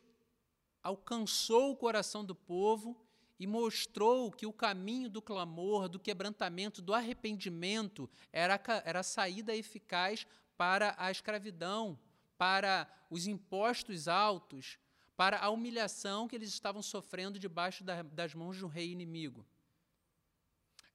alcançou 0.83 1.71
o 1.71 1.75
coração 1.75 2.25
do 2.25 2.35
povo 2.35 2.99
e 3.39 3.47
mostrou 3.47 4.31
que 4.31 4.45
o 4.45 4.53
caminho 4.53 5.09
do 5.09 5.21
clamor, 5.21 5.87
do 5.87 5.99
quebrantamento, 5.99 6.81
do 6.81 6.93
arrependimento 6.93 8.09
era, 8.31 8.61
era 8.85 8.99
a 8.99 9.03
saída 9.03 9.55
eficaz 9.55 10.27
para 10.57 10.93
a 10.97 11.09
escravidão, 11.09 11.97
para 12.37 12.87
os 13.09 13.25
impostos 13.25 14.07
altos, 14.07 14.77
para 15.15 15.39
a 15.39 15.49
humilhação 15.49 16.27
que 16.27 16.35
eles 16.35 16.49
estavam 16.49 16.81
sofrendo 16.81 17.39
debaixo 17.39 17.83
da, 17.83 18.01
das 18.01 18.33
mãos 18.35 18.57
de 18.57 18.65
um 18.65 18.67
rei 18.67 18.91
inimigo. 18.91 19.45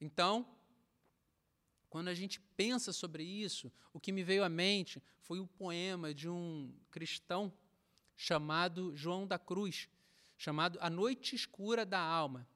Então, 0.01 0.47
quando 1.89 2.09
a 2.09 2.15
gente 2.15 2.41
pensa 2.57 2.93
sobre 2.93 3.23
isso, 3.23 3.73
o 3.93 4.01
que 4.01 4.13
me 4.13 4.23
veio 4.23 4.45
à 4.45 4.49
mente 4.49 5.03
foi 5.21 5.41
o 5.41 5.47
poema 5.47 6.13
de 6.13 6.29
um 6.29 6.73
cristão 6.91 7.53
chamado 8.19 8.95
João 8.95 9.27
da 9.27 9.39
Cruz, 9.39 9.89
chamado 10.37 10.79
A 10.83 10.91
Noite 10.91 11.35
Escura 11.35 11.87
da 11.87 11.99
Alma. 11.99 12.47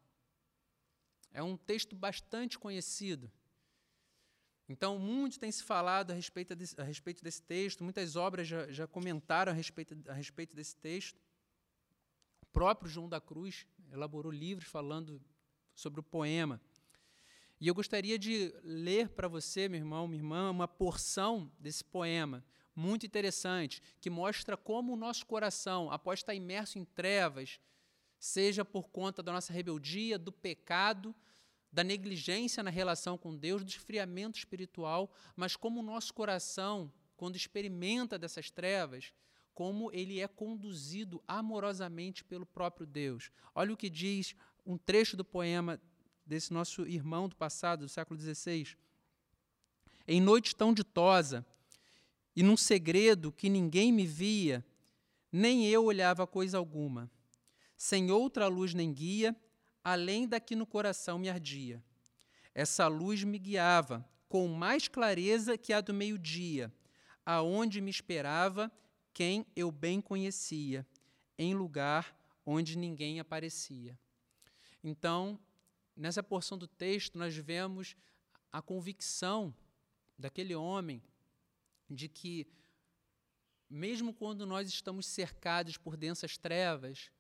É 1.33 1.43
um 1.43 1.57
texto 1.57 1.97
bastante 1.97 2.59
conhecido. 2.59 3.33
Então, 4.69 4.99
muito 4.99 5.41
tem 5.41 5.51
se 5.51 5.63
falado 5.63 6.11
a 6.11 6.15
respeito 6.15 6.55
desse, 6.55 6.79
a 6.79 6.85
respeito 6.85 7.25
desse 7.25 7.41
texto, 7.41 7.83
muitas 7.83 8.17
obras 8.17 8.47
já, 8.47 8.71
já 8.71 8.87
comentaram 8.87 9.53
a 9.53 9.55
respeito, 9.55 9.97
a 10.07 10.13
respeito 10.13 10.55
desse 10.55 10.77
texto 10.77 11.19
próprio 12.53 12.91
João 12.91 13.09
da 13.09 13.21
Cruz 13.21 13.67
elaborou 13.91 14.31
livros 14.31 14.69
falando 14.69 15.21
sobre 15.75 16.01
o 16.01 16.03
poema. 16.03 16.61
E 17.59 17.67
eu 17.67 17.75
gostaria 17.75 18.19
de 18.19 18.55
ler 18.63 19.09
para 19.09 19.29
você, 19.29 19.69
meu 19.69 19.79
irmão, 19.79 20.07
minha 20.07 20.21
irmã, 20.21 20.51
uma 20.51 20.69
porção 20.69 21.51
desse 21.59 21.85
poema, 21.85 22.45
muito 22.75 23.05
interessante, 23.07 23.83
que 24.01 24.11
mostra 24.11 24.57
como 24.57 24.93
o 24.93 24.97
nosso 24.97 25.27
coração, 25.27 25.91
após 25.91 26.21
estar 26.21 26.35
imerso 26.35 26.79
em 26.79 26.85
trevas, 26.85 27.61
seja 28.19 28.65
por 28.65 28.89
conta 28.89 29.23
da 29.23 29.33
nossa 29.33 29.53
rebeldia, 29.53 30.19
do 30.19 30.33
pecado, 30.33 31.15
da 31.73 31.83
negligência 31.83 32.63
na 32.63 32.71
relação 32.71 33.17
com 33.17 33.37
Deus, 33.37 33.65
do 33.65 33.69
esfriamento 33.69 34.39
espiritual, 34.39 35.11
mas 35.35 35.57
como 35.57 35.81
o 35.81 35.83
nosso 35.83 36.13
coração, 36.13 36.93
quando 37.17 37.37
experimenta 37.37 38.19
dessas 38.19 38.51
trevas, 38.51 39.13
como 39.55 39.91
ele 39.93 40.21
é 40.21 40.29
conduzido 40.29 41.23
amorosamente 41.27 42.25
pelo 42.25 42.47
próprio 42.47 42.87
Deus. 42.87 43.31
Olha 43.55 43.73
o 43.73 43.77
que 43.77 43.91
diz 43.91 44.35
um 44.65 44.79
trecho 44.79 45.17
do 45.17 45.25
poema 45.25 45.81
desse 46.25 46.53
nosso 46.53 46.87
irmão 46.87 47.29
do 47.29 47.37
passado, 47.37 47.81
do 47.81 47.89
século 47.89 48.19
XVI. 48.19 48.77
Em 50.07 50.21
noite 50.21 50.55
tão 50.55 50.73
ditosa, 50.73 51.45
e 52.35 52.43
num 52.43 52.57
segredo 52.57 53.31
que 53.31 53.49
ninguém 53.49 53.93
me 53.93 54.07
via, 54.07 54.65
nem 55.31 55.67
eu 55.67 55.85
olhava 55.85 56.27
coisa 56.27 56.59
alguma, 56.59 57.11
sem 57.77 58.11
outra 58.11 58.47
luz 58.47 58.75
nem 58.75 58.93
guia, 58.93 59.37
além 59.83 60.27
da 60.27 60.39
que 60.39 60.55
no 60.55 60.67
coração 60.67 61.19
me 61.19 61.29
ardia. 61.29 61.83
Essa 62.55 62.87
luz 62.87 63.25
me 63.25 63.39
guiava 63.39 64.09
com 64.29 64.49
mais 64.49 64.89
clareza 64.89 65.59
que 65.59 65.73
a 65.73 65.81
do 65.81 65.93
meio-dia, 65.93 66.73
aonde 67.25 67.81
me 67.81 67.91
esperava 67.91 68.71
quem 69.13 69.47
eu 69.55 69.71
bem 69.71 70.01
conhecia, 70.01 70.87
em 71.39 71.55
lugar 71.55 72.17
onde 72.45 72.77
ninguém 72.77 73.21
aparecia. 73.21 73.99
Então, 74.83 75.39
nessa 75.97 76.23
porção 76.23 76.57
do 76.57 76.67
texto, 76.67 77.19
nós 77.19 77.37
vemos 77.37 77.95
a 78.51 78.61
convicção 78.61 79.55
daquele 80.19 80.55
homem 80.55 81.03
de 81.95 82.09
que, 82.09 82.47
mesmo 83.69 84.13
quando 84.13 84.47
nós 84.47 84.69
estamos 84.69 85.07
cercados 85.07 85.77
por 85.77 85.97
densas 85.97 86.37
trevas, 86.37 87.11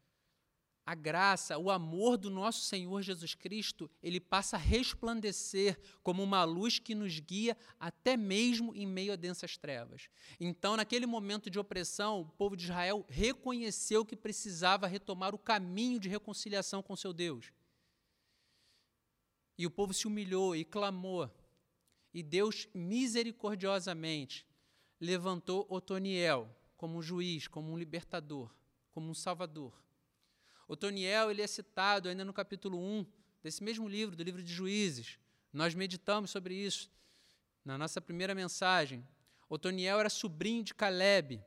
a 0.84 0.94
graça, 0.94 1.56
o 1.58 1.70
amor 1.70 2.16
do 2.16 2.28
nosso 2.28 2.64
Senhor 2.64 3.02
Jesus 3.02 3.34
Cristo, 3.34 3.88
ele 4.02 4.20
passa 4.20 4.56
a 4.56 4.58
resplandecer 4.58 5.78
como 6.02 6.22
uma 6.22 6.42
luz 6.44 6.78
que 6.78 6.94
nos 6.94 7.20
guia 7.20 7.56
até 7.78 8.16
mesmo 8.16 8.74
em 8.74 8.86
meio 8.86 9.12
a 9.12 9.16
densas 9.16 9.56
trevas. 9.56 10.08
Então, 10.40 10.76
naquele 10.76 11.06
momento 11.06 11.48
de 11.48 11.58
opressão, 11.58 12.20
o 12.20 12.26
povo 12.26 12.56
de 12.56 12.64
Israel 12.64 13.06
reconheceu 13.08 14.04
que 14.04 14.16
precisava 14.16 14.88
retomar 14.88 15.34
o 15.34 15.38
caminho 15.38 16.00
de 16.00 16.08
reconciliação 16.08 16.82
com 16.82 16.96
seu 16.96 17.12
Deus. 17.12 17.52
E 19.56 19.66
o 19.66 19.70
povo 19.70 19.94
se 19.94 20.08
humilhou 20.08 20.56
e 20.56 20.64
clamou. 20.64 21.30
E 22.12 22.22
Deus 22.22 22.66
misericordiosamente 22.74 24.44
levantou 25.02 25.66
Otoniel 25.68 26.48
como 26.76 26.98
um 26.98 27.02
juiz, 27.02 27.48
como 27.48 27.72
um 27.72 27.76
libertador, 27.76 28.48
como 28.92 29.10
um 29.10 29.14
salvador. 29.14 29.74
Otoniel 30.68 31.28
ele 31.28 31.42
é 31.42 31.46
citado 31.48 32.08
ainda 32.08 32.24
no 32.24 32.32
capítulo 32.32 32.78
1 32.78 33.04
desse 33.42 33.64
mesmo 33.64 33.88
livro, 33.88 34.14
do 34.14 34.22
livro 34.22 34.40
de 34.40 34.54
Juízes. 34.54 35.18
Nós 35.52 35.74
meditamos 35.74 36.30
sobre 36.30 36.54
isso 36.54 36.88
na 37.64 37.76
nossa 37.76 38.00
primeira 38.00 38.32
mensagem. 38.32 39.04
Otoniel 39.48 39.98
era 39.98 40.08
sobrinho 40.08 40.62
de 40.62 40.72
Caleb, 40.72 41.44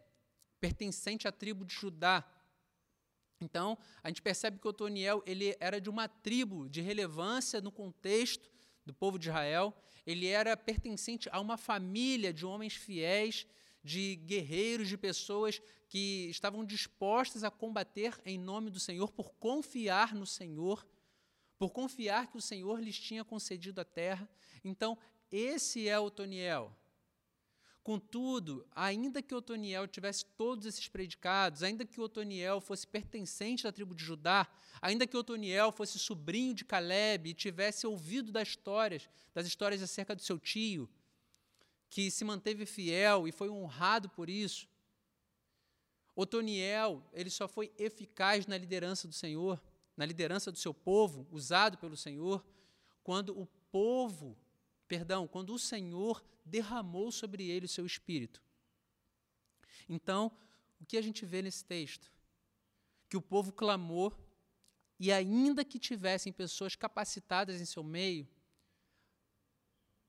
pertencente 0.60 1.26
à 1.26 1.32
tribo 1.32 1.64
de 1.64 1.74
Judá. 1.74 2.30
Então, 3.40 3.78
a 4.04 4.10
gente 4.10 4.22
percebe 4.22 4.60
que 4.60 4.68
Otoniel 4.68 5.24
ele 5.26 5.56
era 5.62 5.80
de 5.80 5.90
uma 5.90 6.10
tribo 6.10 6.68
de 6.68 6.82
relevância 6.82 7.62
no 7.62 7.72
contexto 7.72 8.50
do 8.86 8.94
povo 8.94 9.18
de 9.18 9.30
Israel. 9.30 9.74
Ele 10.06 10.28
era 10.28 10.56
pertencente 10.56 11.28
a 11.32 11.40
uma 11.40 11.58
família 11.58 12.32
de 12.32 12.46
homens 12.46 12.74
fiéis, 12.74 13.48
de 13.84 14.16
guerreiros, 14.18 14.88
de 14.88 14.98
pessoas 14.98 15.62
que 15.88 16.28
estavam 16.30 16.66
dispostas 16.66 17.44
a 17.44 17.52
combater 17.52 18.20
em 18.26 18.38
nome 18.38 18.70
do 18.70 18.80
Senhor 18.80 19.12
por 19.12 19.34
confiar 19.36 20.14
no 20.14 20.26
Senhor, 20.26 20.86
por 21.58 21.72
confiar 21.72 22.30
que 22.30 22.38
o 22.38 22.42
Senhor 22.42 22.82
lhes 22.82 23.00
tinha 23.00 23.24
concedido 23.24 23.80
a 23.80 23.86
terra. 23.86 24.30
Então, 24.64 24.98
esse 25.32 25.88
é 25.88 26.00
Otoniel. 26.00 26.76
Contudo, 27.86 28.66
ainda 28.72 29.22
que 29.22 29.36
Otoniel 29.36 29.88
tivesse 29.88 30.26
todos 30.26 30.66
esses 30.66 30.88
predicados, 30.88 31.62
ainda 31.62 31.86
que 31.86 32.02
Otoniel 32.02 32.60
fosse 32.60 32.88
pertencente 32.88 33.62
da 33.62 33.72
tribo 33.72 33.94
de 33.94 34.04
Judá, 34.04 34.52
ainda 34.82 35.06
que 35.06 35.16
Otoniel 35.16 35.72
fosse 35.72 36.00
sobrinho 36.00 36.56
de 36.56 36.66
Caleb 36.66 37.30
e 37.30 37.34
tivesse 37.36 37.86
ouvido 37.86 38.32
das 38.32 38.48
histórias, 38.48 39.08
das 39.36 39.46
histórias 39.46 39.84
acerca 39.84 40.16
do 40.16 40.24
seu 40.24 40.40
tio, 40.40 40.90
que 41.88 42.10
se 42.10 42.26
manteve 42.26 42.66
fiel 42.66 43.28
e 43.28 43.32
foi 43.32 43.52
honrado 43.52 44.10
por 44.10 44.32
isso, 44.32 44.68
Otoniel, 46.16 47.08
ele 47.14 47.30
só 47.30 47.48
foi 47.48 47.72
eficaz 47.78 48.48
na 48.48 48.58
liderança 48.58 49.08
do 49.08 49.14
Senhor, 49.14 49.62
na 49.96 50.08
liderança 50.08 50.52
do 50.52 50.58
seu 50.58 50.74
povo, 50.74 51.28
usado 51.30 51.78
pelo 51.78 51.96
Senhor, 51.96 52.44
quando 53.04 53.40
o 53.40 53.46
povo, 53.72 54.36
perdão, 54.88 55.28
quando 55.28 55.54
o 55.54 55.60
Senhor 55.60 56.24
derramou 56.46 57.12
sobre 57.12 57.50
ele 57.50 57.66
o 57.66 57.70
seu 57.70 57.86
espírito. 57.86 58.42
Então, 59.90 60.32
o 60.80 60.86
que 60.86 60.98
a 60.98 61.02
gente 61.02 61.26
vê 61.26 61.42
nesse 61.42 61.66
texto? 61.66 62.12
Que 63.10 63.18
o 63.18 63.22
povo 63.22 63.52
clamou 63.52 64.16
e, 65.00 65.12
ainda 65.12 65.66
que 65.66 65.80
tivessem 65.80 66.32
pessoas 66.32 66.76
capacitadas 66.76 67.60
em 67.60 67.66
seu 67.66 67.84
meio, 67.84 68.28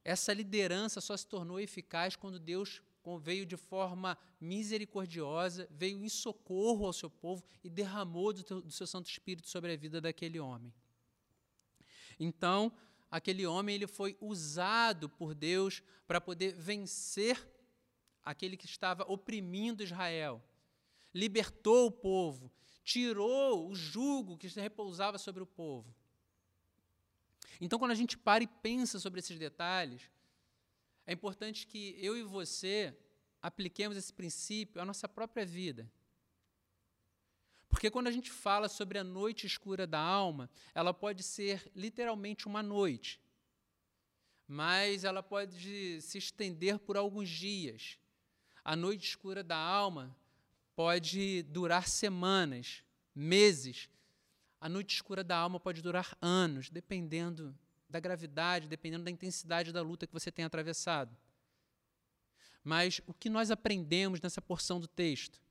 essa 0.04 0.32
liderança 0.32 1.00
só 1.00 1.16
se 1.16 1.26
tornou 1.26 1.58
eficaz 1.58 2.14
quando 2.14 2.38
Deus 2.38 2.80
veio 3.20 3.46
de 3.46 3.56
forma 3.56 4.18
misericordiosa, 4.40 5.68
veio 5.70 6.02
em 6.02 6.08
socorro 6.08 6.86
ao 6.86 6.92
seu 6.92 7.08
povo 7.08 7.44
e 7.62 7.70
derramou 7.70 8.32
do, 8.32 8.42
teu, 8.42 8.60
do 8.60 8.72
seu 8.72 8.86
Santo 8.86 9.08
Espírito 9.08 9.48
sobre 9.48 9.72
a 9.72 9.76
vida 9.76 10.00
daquele 10.00 10.40
homem. 10.40 10.72
Então, 12.18 12.72
aquele 13.10 13.46
homem 13.46 13.74
ele 13.74 13.86
foi 13.86 14.16
usado 14.20 15.08
por 15.08 15.34
Deus 15.34 15.82
para 16.06 16.20
poder 16.20 16.52
vencer 16.54 17.48
aquele 18.22 18.56
que 18.56 18.66
estava 18.66 19.04
oprimindo 19.08 19.82
Israel. 19.82 20.42
Libertou 21.14 21.86
o 21.86 21.90
povo, 21.90 22.52
tirou 22.82 23.68
o 23.68 23.74
jugo 23.74 24.36
que 24.36 24.48
repousava 24.48 25.18
sobre 25.18 25.42
o 25.42 25.46
povo. 25.46 25.94
Então, 27.60 27.78
quando 27.78 27.92
a 27.92 27.94
gente 27.96 28.18
para 28.18 28.44
e 28.44 28.46
pensa 28.46 28.98
sobre 28.98 29.20
esses 29.20 29.38
detalhes, 29.38 30.10
é 31.06 31.12
importante 31.12 31.66
que 31.66 31.96
eu 31.98 32.16
e 32.16 32.22
você 32.22 32.96
apliquemos 33.40 33.96
esse 33.96 34.12
princípio 34.12 34.80
à 34.80 34.84
nossa 34.84 35.08
própria 35.08 35.46
vida. 35.46 35.90
Porque 37.76 37.90
quando 37.90 38.06
a 38.06 38.10
gente 38.10 38.30
fala 38.30 38.70
sobre 38.70 38.98
a 38.98 39.04
noite 39.04 39.46
escura 39.46 39.86
da 39.86 40.00
alma, 40.00 40.48
ela 40.74 40.94
pode 40.94 41.22
ser 41.22 41.70
literalmente 41.76 42.46
uma 42.46 42.62
noite, 42.62 43.20
mas 44.48 45.04
ela 45.04 45.22
pode 45.22 46.00
se 46.00 46.16
estender 46.16 46.78
por 46.78 46.96
alguns 46.96 47.28
dias. 47.28 47.98
A 48.64 48.74
noite 48.74 49.06
escura 49.06 49.44
da 49.44 49.58
alma 49.58 50.16
pode 50.74 51.42
durar 51.42 51.86
semanas, 51.86 52.82
meses. 53.14 53.90
A 54.58 54.70
noite 54.70 54.94
escura 54.94 55.22
da 55.22 55.36
alma 55.36 55.60
pode 55.60 55.82
durar 55.82 56.16
anos, 56.22 56.70
dependendo 56.70 57.54
da 57.90 58.00
gravidade, 58.00 58.68
dependendo 58.68 59.04
da 59.04 59.10
intensidade 59.10 59.70
da 59.70 59.82
luta 59.82 60.06
que 60.06 60.14
você 60.14 60.32
tem 60.32 60.46
atravessado. 60.46 61.14
Mas 62.64 63.02
o 63.06 63.12
que 63.12 63.28
nós 63.28 63.50
aprendemos 63.50 64.18
nessa 64.18 64.40
porção 64.40 64.80
do 64.80 64.88
texto? 64.88 65.44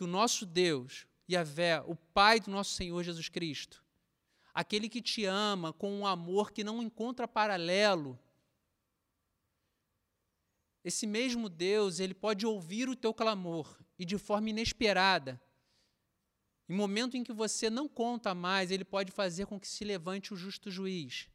Que 0.00 0.04
o 0.04 0.06
nosso 0.06 0.46
Deus, 0.46 1.06
Yahvé, 1.30 1.82
o 1.82 1.94
Pai 1.94 2.40
do 2.40 2.50
nosso 2.50 2.72
Senhor 2.72 3.02
Jesus 3.02 3.28
Cristo, 3.28 3.84
aquele 4.54 4.88
que 4.88 5.02
te 5.02 5.26
ama 5.26 5.74
com 5.74 5.92
um 5.92 6.06
amor 6.06 6.52
que 6.52 6.64
não 6.64 6.82
encontra 6.82 7.28
paralelo, 7.28 8.18
esse 10.82 11.06
mesmo 11.06 11.50
Deus, 11.50 12.00
ele 12.00 12.14
pode 12.14 12.46
ouvir 12.46 12.88
o 12.88 12.96
teu 12.96 13.12
clamor 13.12 13.78
e 13.98 14.06
de 14.06 14.16
forma 14.16 14.48
inesperada, 14.48 15.38
em 16.66 16.74
momento 16.74 17.18
em 17.18 17.22
que 17.22 17.34
você 17.34 17.68
não 17.68 17.86
conta 17.86 18.34
mais, 18.34 18.70
ele 18.70 18.86
pode 18.86 19.12
fazer 19.12 19.44
com 19.44 19.60
que 19.60 19.68
se 19.68 19.84
levante 19.84 20.32
o 20.32 20.36
justo 20.36 20.70
juiz. 20.70 21.28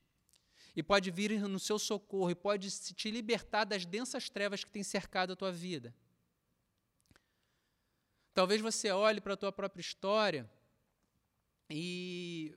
E 0.76 0.82
pode 0.82 1.12
vir 1.12 1.40
no 1.40 1.60
seu 1.60 1.78
socorro, 1.78 2.32
e 2.32 2.36
pode 2.36 2.72
te 2.96 3.12
libertar 3.12 3.64
das 3.64 3.86
densas 3.86 4.28
trevas 4.28 4.64
que 4.64 4.72
têm 4.72 4.82
cercado 4.82 5.34
a 5.34 5.36
tua 5.36 5.52
vida. 5.52 5.94
Talvez 8.36 8.60
você 8.60 8.92
olhe 8.92 9.22
para 9.22 9.34
a 9.34 9.38
tua 9.38 9.52
própria 9.54 9.80
história 9.80 10.46
e 11.70 12.54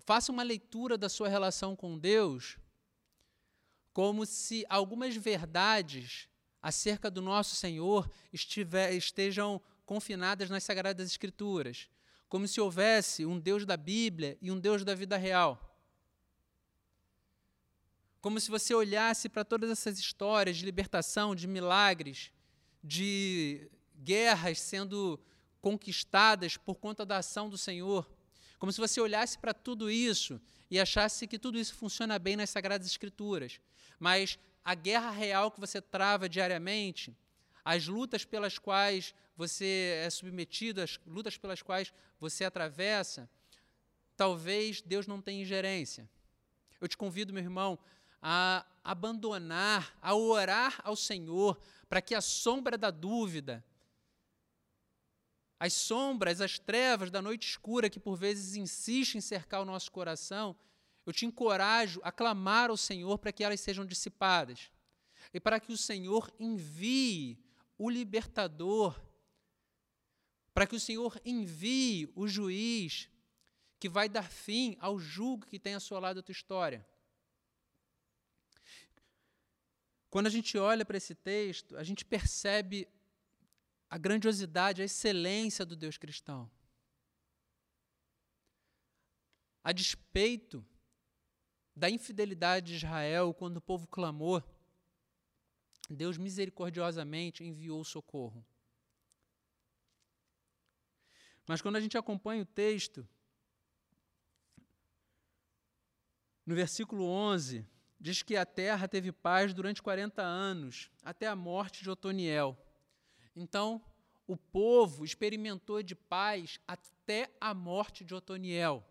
faça 0.00 0.32
uma 0.32 0.42
leitura 0.42 0.98
da 0.98 1.08
sua 1.08 1.28
relação 1.28 1.76
com 1.76 1.96
Deus 1.96 2.58
como 3.92 4.26
se 4.26 4.66
algumas 4.68 5.14
verdades 5.14 6.28
acerca 6.60 7.08
do 7.08 7.22
nosso 7.22 7.54
Senhor 7.54 8.10
estiver, 8.32 8.92
estejam 8.94 9.62
confinadas 9.84 10.50
nas 10.50 10.64
Sagradas 10.64 11.08
Escrituras, 11.08 11.88
como 12.28 12.48
se 12.48 12.60
houvesse 12.60 13.24
um 13.24 13.38
Deus 13.38 13.64
da 13.64 13.76
Bíblia 13.76 14.36
e 14.42 14.50
um 14.50 14.58
Deus 14.58 14.84
da 14.84 14.92
vida 14.92 15.16
real. 15.16 15.78
Como 18.20 18.40
se 18.40 18.50
você 18.50 18.74
olhasse 18.74 19.28
para 19.28 19.44
todas 19.44 19.70
essas 19.70 20.00
histórias 20.00 20.56
de 20.56 20.64
libertação, 20.64 21.32
de 21.32 21.46
milagres, 21.46 22.32
de 22.82 23.70
guerras 24.02 24.60
sendo 24.60 25.18
conquistadas 25.60 26.56
por 26.56 26.76
conta 26.76 27.04
da 27.04 27.18
ação 27.18 27.48
do 27.48 27.58
Senhor. 27.58 28.08
Como 28.58 28.72
se 28.72 28.80
você 28.80 29.00
olhasse 29.00 29.38
para 29.38 29.52
tudo 29.52 29.90
isso 29.90 30.40
e 30.70 30.78
achasse 30.80 31.26
que 31.26 31.38
tudo 31.38 31.58
isso 31.58 31.74
funciona 31.74 32.18
bem 32.18 32.36
nas 32.36 32.50
Sagradas 32.50 32.86
Escrituras. 32.86 33.60
Mas 33.98 34.38
a 34.64 34.74
guerra 34.74 35.10
real 35.10 35.50
que 35.50 35.60
você 35.60 35.80
trava 35.80 36.28
diariamente, 36.28 37.16
as 37.64 37.86
lutas 37.86 38.24
pelas 38.24 38.58
quais 38.58 39.14
você 39.36 40.00
é 40.04 40.10
submetido, 40.10 40.80
as 40.80 40.98
lutas 41.06 41.36
pelas 41.36 41.62
quais 41.62 41.92
você 42.18 42.44
atravessa, 42.44 43.28
talvez 44.16 44.80
Deus 44.80 45.06
não 45.06 45.20
tenha 45.20 45.42
ingerência. 45.42 46.08
Eu 46.80 46.88
te 46.88 46.96
convido, 46.96 47.32
meu 47.32 47.42
irmão, 47.42 47.78
a 48.22 48.64
abandonar, 48.82 49.96
a 50.00 50.14
orar 50.14 50.80
ao 50.82 50.96
Senhor 50.96 51.58
para 51.88 52.00
que 52.00 52.14
a 52.14 52.20
sombra 52.20 52.76
da 52.78 52.90
dúvida, 52.90 53.64
as 55.58 55.72
sombras, 55.72 56.40
as 56.40 56.58
trevas 56.58 57.10
da 57.10 57.22
noite 57.22 57.48
escura 57.48 57.88
que 57.88 57.98
por 57.98 58.16
vezes 58.16 58.56
insistem 58.56 59.18
em 59.18 59.22
cercar 59.22 59.62
o 59.62 59.64
nosso 59.64 59.90
coração, 59.90 60.54
eu 61.04 61.12
te 61.12 61.24
encorajo 61.24 62.00
a 62.02 62.12
clamar 62.12 62.70
ao 62.70 62.76
Senhor 62.76 63.18
para 63.18 63.32
que 63.32 63.42
elas 63.42 63.60
sejam 63.60 63.86
dissipadas 63.86 64.70
e 65.32 65.40
para 65.40 65.58
que 65.58 65.72
o 65.72 65.76
Senhor 65.76 66.32
envie 66.38 67.38
o 67.78 67.88
libertador, 67.88 69.00
para 70.52 70.66
que 70.66 70.74
o 70.74 70.80
Senhor 70.80 71.20
envie 71.24 72.10
o 72.14 72.26
juiz 72.26 73.08
que 73.78 73.88
vai 73.88 74.08
dar 74.08 74.30
fim 74.30 74.76
ao 74.80 74.98
julgo 74.98 75.46
que 75.46 75.58
tem 75.58 75.74
assolado 75.74 76.20
a 76.20 76.22
tua 76.22 76.32
história. 76.32 76.86
Quando 80.08 80.26
a 80.26 80.30
gente 80.30 80.56
olha 80.56 80.84
para 80.84 80.96
esse 80.96 81.14
texto, 81.14 81.76
a 81.76 81.82
gente 81.82 82.04
percebe 82.04 82.88
a 83.96 83.98
grandiosidade, 83.98 84.82
a 84.82 84.84
excelência 84.84 85.64
do 85.64 85.74
Deus 85.74 85.96
cristão. 85.96 86.50
A 89.64 89.72
despeito 89.72 90.62
da 91.74 91.88
infidelidade 91.88 92.66
de 92.66 92.74
Israel, 92.74 93.32
quando 93.32 93.56
o 93.56 93.60
povo 93.60 93.86
clamou, 93.86 94.42
Deus 95.88 96.18
misericordiosamente 96.18 97.42
enviou 97.42 97.82
socorro. 97.84 98.46
Mas 101.46 101.62
quando 101.62 101.76
a 101.76 101.80
gente 101.80 101.96
acompanha 101.96 102.42
o 102.42 102.46
texto, 102.46 103.08
no 106.44 106.54
versículo 106.54 107.06
11, 107.06 107.66
diz 107.98 108.22
que 108.22 108.36
a 108.36 108.44
terra 108.44 108.86
teve 108.86 109.10
paz 109.10 109.54
durante 109.54 109.82
40 109.82 110.20
anos, 110.20 110.90
até 111.02 111.26
a 111.26 111.34
morte 111.34 111.82
de 111.82 111.88
Otoniel. 111.88 112.62
Então, 113.36 113.84
o 114.26 114.36
povo 114.36 115.04
experimentou 115.04 115.82
de 115.82 115.94
paz 115.94 116.58
até 116.66 117.30
a 117.38 117.52
morte 117.52 118.02
de 118.02 118.14
Otoniel. 118.14 118.82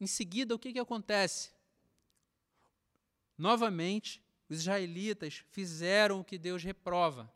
Em 0.00 0.06
seguida, 0.06 0.54
o 0.54 0.58
que, 0.58 0.72
que 0.72 0.78
acontece? 0.78 1.50
Novamente, 3.36 4.22
os 4.48 4.60
israelitas 4.60 5.44
fizeram 5.50 6.20
o 6.20 6.24
que 6.24 6.38
Deus 6.38 6.64
reprova. 6.64 7.32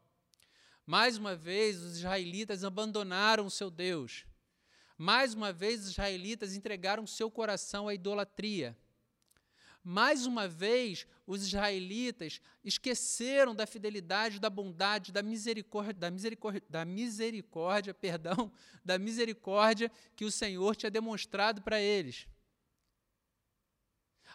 Mais 0.86 1.18
uma 1.18 1.36
vez, 1.36 1.82
os 1.82 1.98
israelitas 1.98 2.64
abandonaram 2.64 3.44
o 3.44 3.50
seu 3.50 3.70
Deus. 3.70 4.24
Mais 4.96 5.34
uma 5.34 5.52
vez, 5.52 5.82
os 5.82 5.90
israelitas 5.90 6.56
entregaram 6.56 7.06
seu 7.06 7.30
coração 7.30 7.88
à 7.88 7.94
idolatria. 7.94 8.76
Mais 9.90 10.26
uma 10.26 10.46
vez, 10.46 11.06
os 11.26 11.42
israelitas 11.42 12.42
esqueceram 12.62 13.54
da 13.54 13.66
fidelidade, 13.66 14.38
da 14.38 14.50
bondade, 14.50 15.10
da 15.10 15.22
misericórdia, 15.22 15.94
da 15.94 16.10
misericórdia, 16.10 16.62
da 16.68 16.84
misericórdia, 16.84 17.94
perdão, 17.96 18.52
da 18.84 18.98
misericórdia 18.98 19.90
que 20.14 20.26
o 20.26 20.30
Senhor 20.30 20.76
tinha 20.76 20.90
demonstrado 20.90 21.62
para 21.62 21.80
eles. 21.80 22.28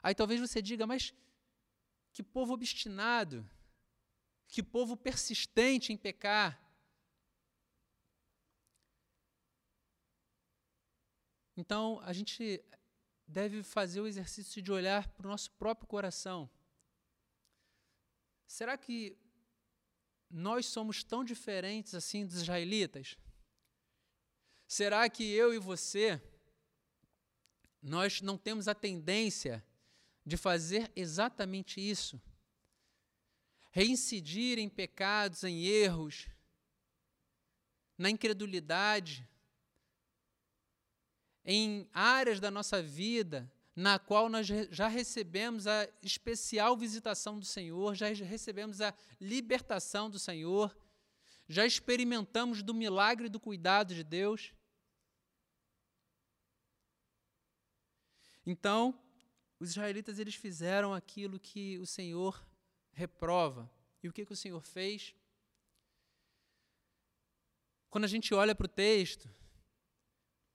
Aí 0.01 0.15
talvez 0.15 0.39
você 0.39 0.59
diga, 0.59 0.87
mas 0.87 1.13
que 2.13 2.23
povo 2.23 2.53
obstinado, 2.53 3.47
que 4.47 4.63
povo 4.63 4.97
persistente 4.97 5.93
em 5.93 5.97
pecar. 5.97 6.59
Então, 11.55 12.01
a 12.03 12.11
gente 12.11 12.59
deve 13.34 13.63
fazer 13.63 14.00
o 14.00 14.08
exercício 14.08 14.62
de 14.62 14.72
olhar 14.72 15.08
para 15.10 15.26
o 15.26 15.30
nosso 15.30 15.52
próprio 15.54 15.88
coração. 15.88 16.48
Será 18.46 18.78
que 18.78 19.17
nós 20.30 20.67
somos 20.67 21.04
tão 21.04 21.24
diferentes 21.24 21.96
assim 21.96 22.26
dos 22.26 22.36
israelitas? 22.36 23.17
Será 24.67 25.10
que 25.10 25.24
eu 25.24 25.54
e 25.54 25.58
você, 25.58 26.22
nós 27.82 28.22
não 28.22 28.38
temos 28.38 28.67
a 28.67 28.76
tendência 28.76 29.65
de 30.24 30.38
fazer 30.38 30.91
exatamente 30.96 31.82
isso. 31.82 32.22
Reincidir 33.72 34.60
em 34.60 34.69
pecados, 34.69 35.43
em 35.43 35.65
erros, 35.65 36.28
na 37.98 38.10
incredulidade, 38.10 39.28
em 41.45 41.88
áreas 41.93 42.39
da 42.39 42.49
nossa 42.49 42.82
vida 42.82 43.51
na 43.75 43.97
qual 43.97 44.29
nós 44.29 44.47
já 44.47 44.88
recebemos 44.88 45.65
a 45.65 45.88
especial 46.01 46.77
visitação 46.77 47.39
do 47.39 47.45
Senhor, 47.45 47.95
já 47.95 48.08
recebemos 48.10 48.82
a 48.82 48.93
libertação 49.19 50.10
do 50.10 50.19
Senhor, 50.19 50.75
já 51.47 51.65
experimentamos 51.65 52.62
do 52.62 52.73
milagre 52.73 53.29
do 53.29 53.39
cuidado 53.39 53.95
de 53.95 54.03
Deus. 54.03 54.53
Então, 58.45 58.99
os 59.60 59.71
israelitas 59.71 60.19
eles 60.19 60.36
fizeram 60.36 60.93
aquilo 60.93 61.39
que 61.39 61.79
o 61.79 61.86
Senhor 61.86 62.45
reprova. 62.91 63.71
E 64.03 64.08
o 64.08 64.13
que, 64.13 64.25
que 64.25 64.34
o 64.34 64.38
Senhor 64.38 64.62
fez? 64.62 65.15
Quando 67.89 68.03
a 68.03 68.08
gente 68.08 68.34
olha 68.34 68.53
para 68.53 68.65
o 68.65 68.69
texto, 68.69 69.29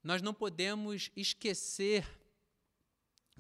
nós 0.02 0.22
não 0.22 0.32
podemos 0.32 1.10
esquecer 1.16 2.06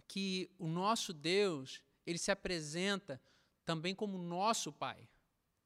que 0.06 0.50
o 0.58 0.66
nosso 0.66 1.12
Deus, 1.12 1.82
ele 2.06 2.18
se 2.18 2.30
apresenta 2.30 3.20
também 3.64 3.94
como 3.94 4.18
nosso 4.18 4.72
Pai. 4.72 5.08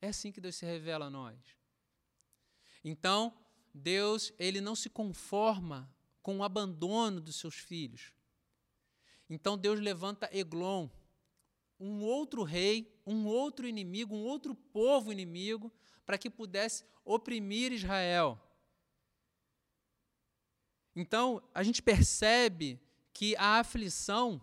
É 0.01 0.09
assim 0.09 0.33
que 0.33 0.41
Deus 0.41 0.57
se 0.57 0.67
revela 0.67 1.07
a 1.07 1.11
nós. 1.11 1.39
Então, 2.85 3.33
Deus, 3.73 4.33
ele 4.39 4.61
não 4.61 4.75
se 4.75 4.91
conforma 4.91 5.89
com 6.21 6.39
o 6.39 6.45
abandono 6.45 7.21
dos 7.21 7.37
seus 7.37 7.55
filhos. 7.55 8.13
Então 9.29 9.57
Deus 9.57 9.81
levanta 9.81 10.29
Eglon, 10.33 10.89
um 11.81 12.03
outro 12.03 12.43
rei, 12.43 12.95
um 13.07 13.27
outro 13.27 13.67
inimigo, 13.67 14.15
um 14.15 14.25
outro 14.25 14.55
povo 14.55 15.11
inimigo, 15.11 15.73
para 16.05 16.19
que 16.19 16.29
pudesse 16.29 16.85
oprimir 17.05 17.73
Israel. 17.73 18.39
Então, 20.95 21.43
a 21.55 21.63
gente 21.63 21.83
percebe 21.83 22.79
que 23.13 23.35
a 23.37 23.61
aflição, 23.61 24.41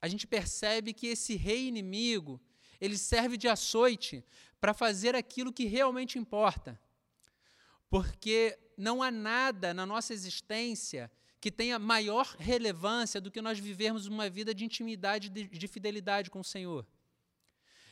a 0.00 0.08
gente 0.08 0.26
percebe 0.26 0.92
que 0.92 1.06
esse 1.08 1.36
rei 1.36 1.68
inimigo, 1.68 2.40
ele 2.80 2.96
serve 2.96 3.36
de 3.36 3.48
açoite 3.48 4.24
para 4.60 4.72
fazer 4.72 5.14
aquilo 5.14 5.52
que 5.52 5.64
realmente 5.64 6.18
importa. 6.18 6.80
Porque 7.90 8.58
não 8.76 9.02
há 9.02 9.10
nada 9.10 9.74
na 9.74 9.84
nossa 9.84 10.12
existência 10.12 11.10
que 11.40 11.50
tenha 11.50 11.78
maior 11.78 12.36
relevância 12.38 13.20
do 13.20 13.30
que 13.30 13.40
nós 13.40 13.58
vivermos 13.58 14.06
uma 14.06 14.28
vida 14.28 14.54
de 14.54 14.64
intimidade, 14.64 15.28
de, 15.28 15.44
de 15.46 15.68
fidelidade 15.68 16.30
com 16.30 16.40
o 16.40 16.44
Senhor. 16.44 16.86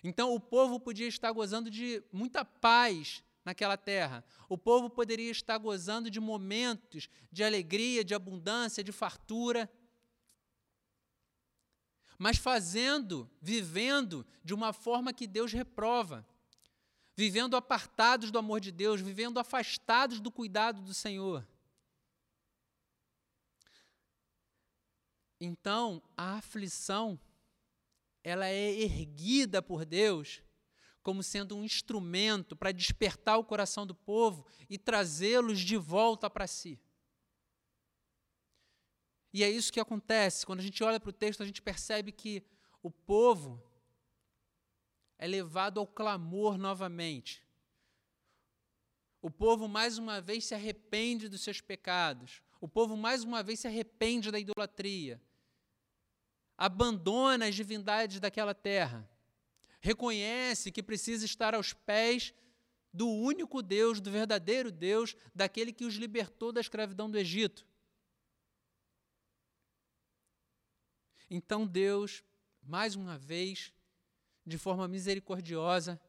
Então, 0.03 0.35
o 0.35 0.41
povo 0.41 0.79
podia 0.79 1.07
estar 1.07 1.31
gozando 1.33 1.71
de 1.71 2.03
muita 2.13 2.45
paz 2.45 3.23
naquela 3.47 3.77
terra. 3.77 4.25
O 4.49 4.59
povo 4.59 4.91
poderia 4.91 5.31
estar 5.31 5.57
gozando 5.57 6.11
de 6.11 6.19
momentos 6.19 7.09
de 7.31 7.45
alegria, 7.45 8.05
de 8.05 8.13
abundância, 8.13 8.83
de 8.83 8.91
fartura. 8.91 9.71
Mas 12.19 12.39
fazendo, 12.39 13.31
vivendo 13.41 14.27
de 14.43 14.53
uma 14.53 14.73
forma 14.73 15.13
que 15.13 15.29
Deus 15.29 15.53
reprova. 15.53 16.27
Vivendo 17.17 17.57
apartados 17.57 18.33
do 18.33 18.39
amor 18.39 18.61
de 18.61 18.73
Deus, 18.73 19.01
vivendo 19.01 19.39
afastados 19.39 20.21
do 20.21 20.31
cuidado 20.31 20.83
do 20.83 20.93
Senhor. 20.93 21.47
Então, 25.41 26.03
a 26.17 26.39
aflição 26.39 27.19
ela 28.25 28.49
é 28.49 28.73
erguida 28.73 29.63
por 29.63 29.85
Deus 29.85 30.43
como 31.07 31.23
sendo 31.23 31.57
um 31.57 31.63
instrumento 31.63 32.57
para 32.57 32.73
despertar 32.73 33.39
o 33.39 33.45
coração 33.45 33.87
do 33.87 33.95
povo 33.95 34.45
e 34.69 34.77
trazê-los 34.77 35.61
de 35.61 35.77
volta 35.77 36.29
para 36.29 36.49
si. 36.49 36.81
E 39.33 39.45
é 39.45 39.49
isso 39.49 39.73
que 39.73 39.79
acontece. 39.79 40.45
Quando 40.45 40.59
a 40.59 40.63
gente 40.65 40.83
olha 40.83 40.99
para 40.99 41.11
o 41.11 41.13
texto, 41.13 41.45
a 41.45 41.47
gente 41.47 41.63
percebe 41.63 42.11
que 42.11 42.43
o 42.83 42.91
povo 42.91 43.63
é 45.17 45.29
levado 45.29 45.79
ao 45.79 45.87
clamor 45.87 46.59
novamente. 46.59 47.41
O 49.23 49.31
povo 49.31 49.69
mais 49.69 49.99
uma 49.99 50.21
vez 50.21 50.45
se 50.45 50.57
arrepende 50.57 51.29
dos 51.29 51.41
seus 51.41 51.61
pecados. 51.61 52.43
O 52.61 52.67
povo 52.67 52.97
mais 52.97 53.23
uma 53.23 53.45
vez 53.45 53.61
se 53.61 53.69
arrepende 53.69 54.33
da 54.33 54.41
idolatria 54.41 55.23
abandona 56.57 57.47
as 57.47 57.55
divindades 57.55 58.19
daquela 58.19 58.55
terra, 58.55 59.09
reconhece 59.87 60.73
que 60.73 60.83
precisa 60.83 61.25
estar 61.25 61.55
aos 61.55 61.73
pés 61.73 62.35
do 62.93 63.09
único 63.09 63.63
Deus, 63.63 64.01
do 64.01 64.11
verdadeiro 64.11 64.73
Deus, 64.73 65.15
daquele 65.33 65.73
que 65.73 65.85
os 65.85 65.95
libertou 65.95 66.51
da 66.51 66.61
escravidão 66.61 67.09
do 67.09 67.17
Egito. 67.17 67.65
Então 71.31 71.65
Deus, 71.65 72.25
mais 72.61 72.97
uma 72.97 73.17
vez, 73.17 73.73
de 74.45 74.59
forma 74.59 74.89
misericordiosa, 74.89 76.01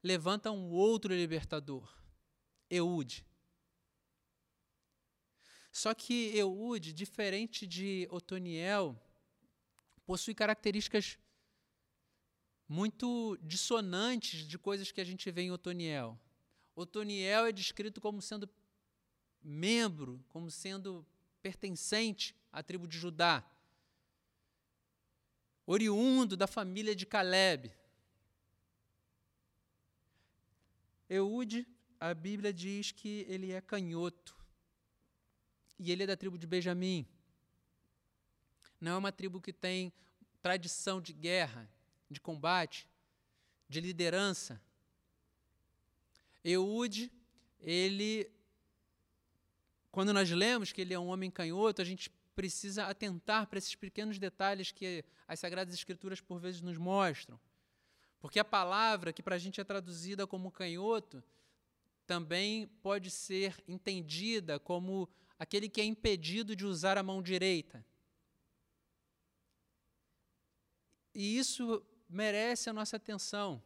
levanta 0.00 0.52
um 0.52 0.70
outro 0.70 1.12
libertador, 1.12 1.92
Eude. 2.70 3.26
Só 5.72 5.92
que 5.94 6.36
Eude, 6.36 6.92
diferente 6.92 7.66
de 7.66 8.06
Otoniel, 8.08 8.96
possui 10.06 10.32
características 10.32 11.18
muito 12.72 13.36
dissonantes 13.42 14.46
de 14.46 14.58
coisas 14.58 14.90
que 14.90 15.00
a 15.00 15.04
gente 15.04 15.30
vê 15.30 15.42
em 15.42 15.50
Otoniel. 15.50 16.18
Otoniel 16.74 17.44
é 17.44 17.52
descrito 17.52 18.00
como 18.00 18.22
sendo 18.22 18.48
membro, 19.42 20.24
como 20.30 20.50
sendo 20.50 21.06
pertencente 21.42 22.34
à 22.50 22.62
tribo 22.62 22.86
de 22.86 22.96
Judá, 22.96 23.44
oriundo 25.66 26.36
da 26.36 26.46
família 26.46 26.96
de 26.96 27.04
Caleb. 27.04 27.70
Eude, 31.10 31.68
a 32.00 32.14
Bíblia 32.14 32.54
diz 32.54 32.90
que 32.90 33.26
ele 33.28 33.52
é 33.52 33.60
canhoto, 33.60 34.34
e 35.78 35.92
ele 35.92 36.04
é 36.04 36.06
da 36.06 36.16
tribo 36.16 36.38
de 36.38 36.46
Benjamim 36.46 37.06
não 38.82 38.92
é 38.92 38.98
uma 38.98 39.12
tribo 39.12 39.40
que 39.40 39.52
tem 39.52 39.92
tradição 40.42 41.00
de 41.00 41.12
guerra, 41.12 41.70
de 42.12 42.20
combate, 42.20 42.88
de 43.68 43.80
liderança. 43.80 44.60
Eude, 46.44 47.10
ele, 47.60 48.30
quando 49.90 50.12
nós 50.12 50.30
lemos 50.30 50.72
que 50.72 50.80
ele 50.80 50.94
é 50.94 50.98
um 50.98 51.08
homem 51.08 51.30
canhoto, 51.30 51.80
a 51.80 51.84
gente 51.84 52.10
precisa 52.34 52.86
atentar 52.86 53.46
para 53.46 53.58
esses 53.58 53.74
pequenos 53.74 54.18
detalhes 54.18 54.72
que 54.72 55.04
as 55.26 55.40
Sagradas 55.40 55.74
Escrituras 55.74 56.20
por 56.20 56.38
vezes 56.38 56.60
nos 56.60 56.76
mostram. 56.76 57.38
Porque 58.20 58.38
a 58.38 58.44
palavra, 58.44 59.12
que 59.12 59.22
para 59.22 59.36
a 59.36 59.38
gente 59.38 59.60
é 59.60 59.64
traduzida 59.64 60.26
como 60.26 60.50
canhoto, 60.50 61.22
também 62.06 62.66
pode 62.82 63.10
ser 63.10 63.62
entendida 63.66 64.58
como 64.58 65.08
aquele 65.38 65.68
que 65.68 65.80
é 65.80 65.84
impedido 65.84 66.54
de 66.54 66.64
usar 66.64 66.98
a 66.98 67.02
mão 67.02 67.22
direita. 67.22 67.84
E 71.14 71.36
isso 71.36 71.84
merece 72.12 72.68
a 72.68 72.72
nossa 72.72 72.96
atenção, 72.96 73.62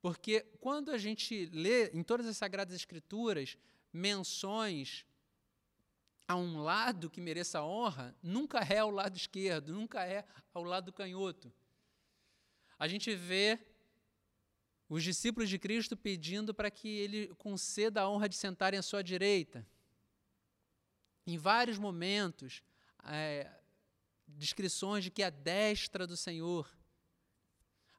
porque 0.00 0.40
quando 0.60 0.90
a 0.90 0.98
gente 0.98 1.46
lê 1.46 1.88
em 1.88 2.02
todas 2.02 2.26
as 2.26 2.36
Sagradas 2.36 2.74
Escrituras 2.74 3.58
menções 3.92 5.04
a 6.26 6.36
um 6.36 6.62
lado 6.62 7.10
que 7.10 7.20
mereça 7.20 7.62
honra, 7.62 8.16
nunca 8.22 8.60
é 8.60 8.78
ao 8.78 8.90
lado 8.90 9.16
esquerdo, 9.16 9.72
nunca 9.72 10.06
é 10.06 10.24
ao 10.54 10.62
lado 10.62 10.92
canhoto. 10.92 11.52
A 12.78 12.86
gente 12.88 13.14
vê 13.14 13.58
os 14.88 15.02
discípulos 15.02 15.48
de 15.48 15.58
Cristo 15.58 15.96
pedindo 15.96 16.54
para 16.54 16.70
que 16.70 16.88
ele 16.88 17.28
conceda 17.36 18.02
a 18.02 18.08
honra 18.08 18.28
de 18.28 18.36
sentarem 18.36 18.78
à 18.78 18.82
sua 18.82 19.02
direita. 19.02 19.66
Em 21.26 21.36
vários 21.36 21.78
momentos, 21.78 22.62
é, 23.04 23.50
descrições 24.26 25.04
de 25.04 25.10
que 25.10 25.22
a 25.22 25.30
destra 25.30 26.06
do 26.06 26.16
Senhor. 26.16 26.68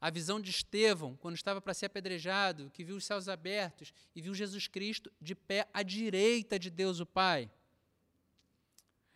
A 0.04 0.10
visão 0.10 0.38
de 0.38 0.50
Estevão, 0.50 1.16
quando 1.16 1.36
estava 1.36 1.62
para 1.62 1.74
ser 1.74 1.86
apedrejado, 1.86 2.70
que 2.72 2.84
viu 2.84 2.98
os 2.98 3.06
céus 3.06 3.30
abertos 3.30 3.94
e 4.14 4.22
viu 4.22 4.36
Jesus 4.36 4.68
Cristo 4.68 5.10
de 5.22 5.34
pé 5.34 5.66
à 5.74 5.82
direita 5.82 6.60
de 6.60 6.70
Deus 6.70 7.00
o 7.00 7.06
Pai. 7.06 7.50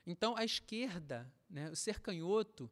Então, 0.06 0.38
a 0.38 0.46
esquerda, 0.46 1.30
né, 1.50 1.70
o 1.70 1.76
ser 1.76 2.00
canhoto, 2.00 2.72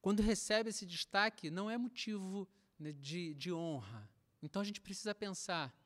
quando 0.00 0.22
recebe 0.22 0.70
esse 0.70 0.86
destaque, 0.86 1.50
não 1.50 1.68
é 1.68 1.76
motivo 1.76 2.48
né, 2.78 2.92
de, 2.92 3.34
de 3.34 3.52
honra. 3.52 4.08
Então, 4.40 4.62
a 4.62 4.64
gente 4.64 4.80
precisa 4.80 5.12
pensar. 5.12 5.76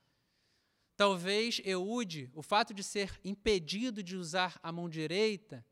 Talvez 0.99 1.63
Eude, 1.65 2.31
o 2.35 2.43
fato 2.43 2.75
de 2.75 2.85
ser 2.85 3.19
impedido 3.25 4.03
de 4.03 4.19
usar 4.19 4.61
a 4.63 4.71
mão 4.71 4.87
direita, 4.87 5.65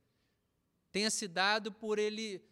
tenha 0.90 1.10
se 1.10 1.28
dado 1.28 1.70
por 1.70 1.98
ele 1.98 2.42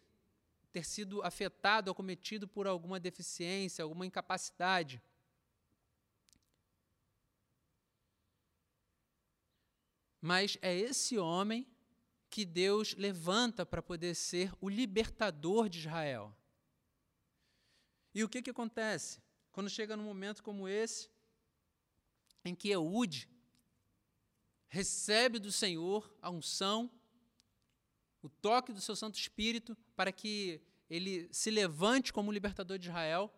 ter 0.71 0.85
sido 0.85 1.21
afetado 1.23 1.89
ou 1.89 1.95
cometido 1.95 2.47
por 2.47 2.65
alguma 2.65 2.99
deficiência, 2.99 3.83
alguma 3.83 4.05
incapacidade. 4.05 5.01
Mas 10.21 10.57
é 10.61 10.75
esse 10.75 11.17
homem 11.17 11.67
que 12.29 12.45
Deus 12.45 12.95
levanta 12.95 13.65
para 13.65 13.81
poder 13.81 14.15
ser 14.15 14.53
o 14.61 14.69
libertador 14.69 15.67
de 15.67 15.79
Israel. 15.79 16.33
E 18.13 18.23
o 18.23 18.29
que, 18.29 18.41
que 18.41 18.49
acontece? 18.49 19.21
Quando 19.51 19.69
chega 19.69 19.97
num 19.97 20.03
momento 20.03 20.41
como 20.41 20.67
esse, 20.67 21.09
em 22.45 22.55
que 22.55 22.69
Eude 22.69 23.29
recebe 24.67 25.39
do 25.39 25.51
Senhor 25.51 26.15
a 26.21 26.29
unção, 26.29 26.89
o 28.21 28.29
toque 28.29 28.73
do 28.73 28.81
seu 28.81 28.95
Santo 28.95 29.17
Espírito, 29.17 29.75
para 29.95 30.11
que 30.11 30.61
ele 30.89 31.27
se 31.33 31.49
levante 31.49 32.11
como 32.11 32.31
libertador 32.31 32.77
de 32.77 32.89
Israel, 32.89 33.33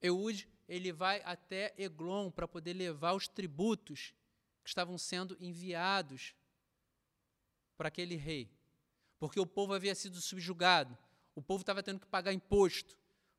Eude 0.00 0.48
ele 0.68 0.92
vai 0.92 1.22
até 1.24 1.74
Eglon 1.78 2.30
para 2.30 2.46
poder 2.46 2.74
levar 2.74 3.14
os 3.14 3.26
tributos 3.26 4.12
que 4.62 4.68
estavam 4.68 4.98
sendo 4.98 5.36
enviados 5.40 6.34
para 7.76 7.88
aquele 7.88 8.16
rei. 8.16 8.50
Porque 9.18 9.40
o 9.40 9.46
povo 9.46 9.72
havia 9.72 9.94
sido 9.94 10.20
subjugado, 10.20 10.96
o 11.34 11.42
povo 11.42 11.62
estava 11.62 11.82
tendo 11.82 12.00
que 12.00 12.06
pagar 12.06 12.32
imposto 12.32 12.96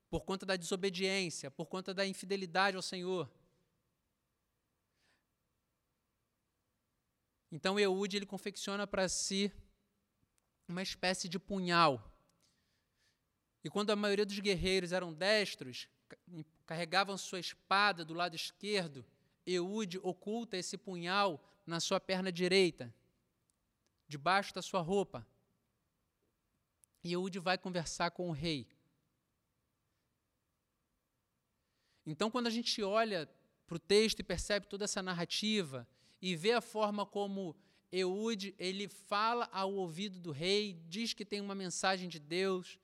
por 0.09 0.25
conta 0.25 0.45
da 0.45 0.55
desobediência, 0.55 1.51
por 1.51 1.67
conta 1.67 1.93
da 1.93 2.05
infidelidade 2.05 2.75
ao 2.75 2.81
Senhor. 2.81 3.29
Então 7.51 7.79
Eude 7.79 8.17
ele 8.17 8.25
confecciona 8.25 8.87
para 8.87 9.07
si 9.07 9.51
uma 10.71 10.81
espécie 10.81 11.27
de 11.27 11.39
punhal. 11.39 12.11
E 13.63 13.69
quando 13.69 13.89
a 13.89 13.95
maioria 13.95 14.25
dos 14.25 14.39
guerreiros 14.39 14.91
eram 14.91 15.13
destros, 15.13 15.87
carregavam 16.65 17.17
sua 17.17 17.39
espada 17.39 18.05
do 18.05 18.13
lado 18.13 18.35
esquerdo, 18.35 19.05
Eude 19.45 19.97
oculta 20.03 20.57
esse 20.57 20.77
punhal 20.77 21.43
na 21.65 21.79
sua 21.79 21.99
perna 21.99 22.31
direita, 22.31 22.93
debaixo 24.07 24.53
da 24.53 24.61
sua 24.61 24.81
roupa. 24.81 25.25
E 27.03 27.13
Eude 27.13 27.39
vai 27.39 27.57
conversar 27.57 28.11
com 28.11 28.29
o 28.29 28.33
rei. 28.33 28.67
Então, 32.05 32.29
quando 32.29 32.47
a 32.47 32.51
gente 32.51 32.81
olha 32.83 33.29
para 33.65 33.75
o 33.75 33.79
texto 33.79 34.19
e 34.19 34.23
percebe 34.23 34.67
toda 34.67 34.85
essa 34.85 35.01
narrativa 35.01 35.87
e 36.21 36.35
vê 36.35 36.51
a 36.53 36.61
forma 36.61 37.05
como 37.05 37.55
Eude 37.91 38.55
ele 38.59 38.87
fala 38.87 39.49
ao 39.51 39.73
ouvido 39.73 40.19
do 40.19 40.31
rei, 40.31 40.81
diz 40.87 41.13
que 41.13 41.25
tem 41.25 41.41
uma 41.41 41.55
mensagem 41.55 42.07
de 42.07 42.19
Deus, 42.19 42.79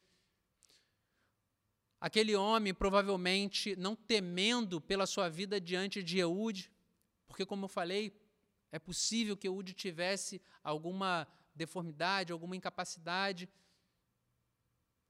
Aquele 2.06 2.36
homem, 2.36 2.72
provavelmente, 2.72 3.76
não 3.78 3.96
temendo 3.96 4.80
pela 4.80 5.08
sua 5.08 5.28
vida 5.28 5.60
diante 5.60 6.04
de 6.04 6.20
Eude, 6.20 6.72
porque, 7.28 7.46
como 7.46 7.66
eu 7.66 7.68
falei, 7.68 8.16
é 8.72 8.78
possível 8.78 9.36
que 9.36 9.48
Eude 9.48 9.74
tivesse 9.74 10.40
alguma 10.64 11.28
deformidade, 11.56 12.32
alguma 12.32 12.56
incapacidade, 12.56 13.50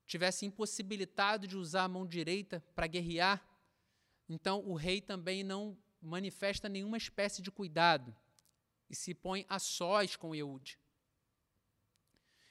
tivesse 0.06 0.46
impossibilitado 0.46 1.46
de 1.46 1.58
usar 1.58 1.84
a 1.84 1.90
mão 1.90 2.08
direita 2.08 2.64
para 2.74 2.88
guerrear. 2.88 3.46
Então, 4.30 4.64
o 4.66 4.74
rei 4.76 5.02
também 5.02 5.44
não 5.44 5.78
manifesta 6.02 6.70
nenhuma 6.70 6.96
espécie 6.96 7.42
de 7.42 7.52
cuidado 7.52 8.16
e 8.90 8.96
se 8.96 9.14
põe 9.14 9.46
a 9.50 9.60
sós 9.60 10.16
com 10.16 10.36
Eude. 10.36 10.80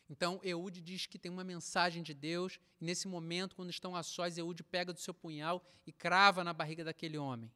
Então, 0.08 0.38
Eude 0.42 0.80
diz 0.80 1.06
que 1.06 1.18
tem 1.18 1.32
uma 1.32 1.44
mensagem 1.44 2.02
de 2.02 2.12
Deus, 2.12 2.60
e 2.80 2.84
nesse 2.84 3.08
momento, 3.08 3.56
quando 3.56 3.70
estão 3.70 3.96
a 3.96 4.02
sós, 4.02 4.36
Eude 4.36 4.62
pega 4.62 4.92
do 4.92 5.00
seu 5.00 5.14
punhal 5.14 5.64
e 5.86 5.92
crava 5.92 6.44
na 6.44 6.52
barriga 6.52 6.84
daquele 6.84 7.16
homem. 7.16 7.50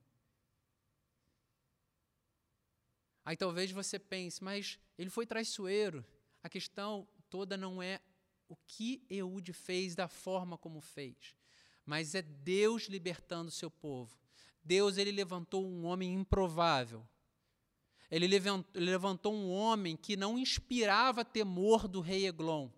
Aí 3.25 3.37
talvez 3.37 3.71
você 3.71 3.99
pense, 3.99 4.43
mas 4.43 4.79
ele 4.97 5.11
foi 5.11 5.27
traiçoeiro. 5.27 6.03
A 6.43 6.49
questão 6.49 7.07
toda 7.29 7.59
não 7.59 7.83
é 7.83 8.01
o 8.49 8.57
que 8.57 9.05
Eude 9.11 9.53
fez 9.53 9.95
da 9.95 10.09
forma 10.09 10.57
como 10.57 10.81
fez, 10.81 11.37
mas 11.85 12.15
é 12.15 12.23
Deus 12.23 12.85
libertando 12.85 13.51
o 13.51 13.53
seu 13.53 13.71
povo. 13.71 14.19
Deus 14.65 14.97
ele 14.97 15.13
levantou 15.13 15.67
um 15.67 15.85
homem 15.85 16.15
improvável, 16.15 17.07
ele 18.11 18.27
levantou 18.75 19.35
um 19.35 19.51
homem 19.51 19.97
que 19.97 20.17
não 20.17 20.39
inspirava 20.39 21.25
temor 21.25 21.87
do 21.87 22.01
rei 22.01 22.27
Eglon. 22.27 22.71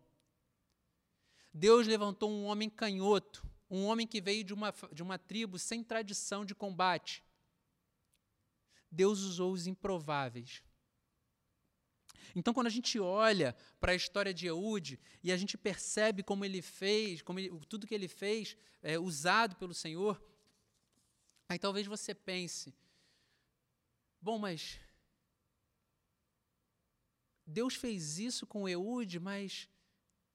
Deus 1.53 1.87
levantou 1.87 2.31
um 2.31 2.45
homem 2.45 2.69
canhoto, 2.69 3.47
um 3.71 3.85
homem 3.85 4.07
que 4.07 4.21
veio 4.21 4.43
de 4.43 4.53
uma, 4.53 4.75
de 4.93 5.03
uma 5.03 5.19
tribo 5.19 5.59
sem 5.59 5.85
tradição 5.85 6.45
de 6.45 6.55
combate. 6.55 7.25
Deus 8.91 9.21
usou 9.21 9.53
os 9.53 9.69
improváveis. 9.69 10.63
Então, 12.35 12.55
quando 12.55 12.67
a 12.69 12.71
gente 12.71 12.99
olha 12.99 13.57
para 13.81 13.93
a 13.93 13.95
história 13.95 14.33
de 14.35 14.47
Eude 14.47 14.99
e 15.23 15.33
a 15.33 15.37
gente 15.37 15.57
percebe 15.57 16.23
como 16.23 16.45
ele 16.45 16.63
fez, 16.63 17.23
como 17.23 17.39
ele, 17.39 17.51
tudo 17.69 17.87
que 17.87 17.95
ele 17.95 18.09
fez 18.09 18.57
é 18.83 18.99
usado 18.99 19.57
pelo 19.57 19.75
Senhor, 19.75 20.21
aí 21.49 21.59
talvez 21.59 21.87
você 21.87 22.15
pense: 22.15 22.75
bom, 24.21 24.39
mas 24.39 24.81
Deus 27.51 27.75
fez 27.75 28.19
isso 28.19 28.47
com 28.47 28.69
Eude, 28.69 29.19
mas 29.19 29.69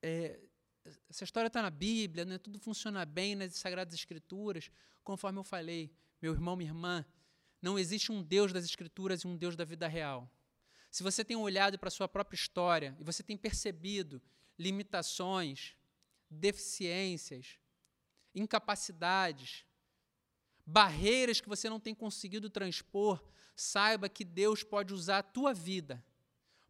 é, 0.02 0.40
essa 1.10 1.24
história 1.24 1.48
está 1.48 1.62
na 1.62 1.70
Bíblia, 1.70 2.26
né? 2.26 2.38
tudo 2.38 2.60
funciona 2.60 3.06
bem 3.06 3.36
nas 3.36 3.56
Sagradas 3.56 3.94
Escrituras. 3.94 4.70
Conforme 5.04 5.40
eu 5.40 5.44
falei, 5.44 5.92
meu 6.22 6.34
irmão, 6.34 6.56
minha 6.56 6.70
irmã, 6.70 7.06
não 7.62 7.80
existe 7.80 8.12
um 8.12 8.22
Deus 8.22 8.52
das 8.54 8.66
Escrituras 8.66 9.22
e 9.22 9.28
um 9.28 9.36
Deus 9.36 9.56
da 9.56 9.64
vida 9.64 9.88
real. 9.88 10.30
Se 10.92 11.02
você 11.02 11.26
tem 11.26 11.36
olhado 11.36 11.80
para 11.80 11.88
a 11.88 11.92
sua 11.92 12.08
própria 12.08 12.36
história 12.36 12.96
e 13.00 13.04
você 13.04 13.24
tem 13.24 13.38
percebido 13.38 14.22
limitações, 14.58 15.76
deficiências, 16.30 17.60
incapacidades, 18.34 19.66
barreiras 20.66 21.42
que 21.42 21.50
você 21.50 21.70
não 21.70 21.80
tem 21.80 21.96
conseguido 21.96 22.50
transpor, 22.50 23.24
saiba 23.56 24.10
que 24.10 24.26
Deus 24.26 24.64
pode 24.64 24.94
usar 24.94 25.20
a 25.20 25.24
tua 25.24 25.54
vida 25.54 26.04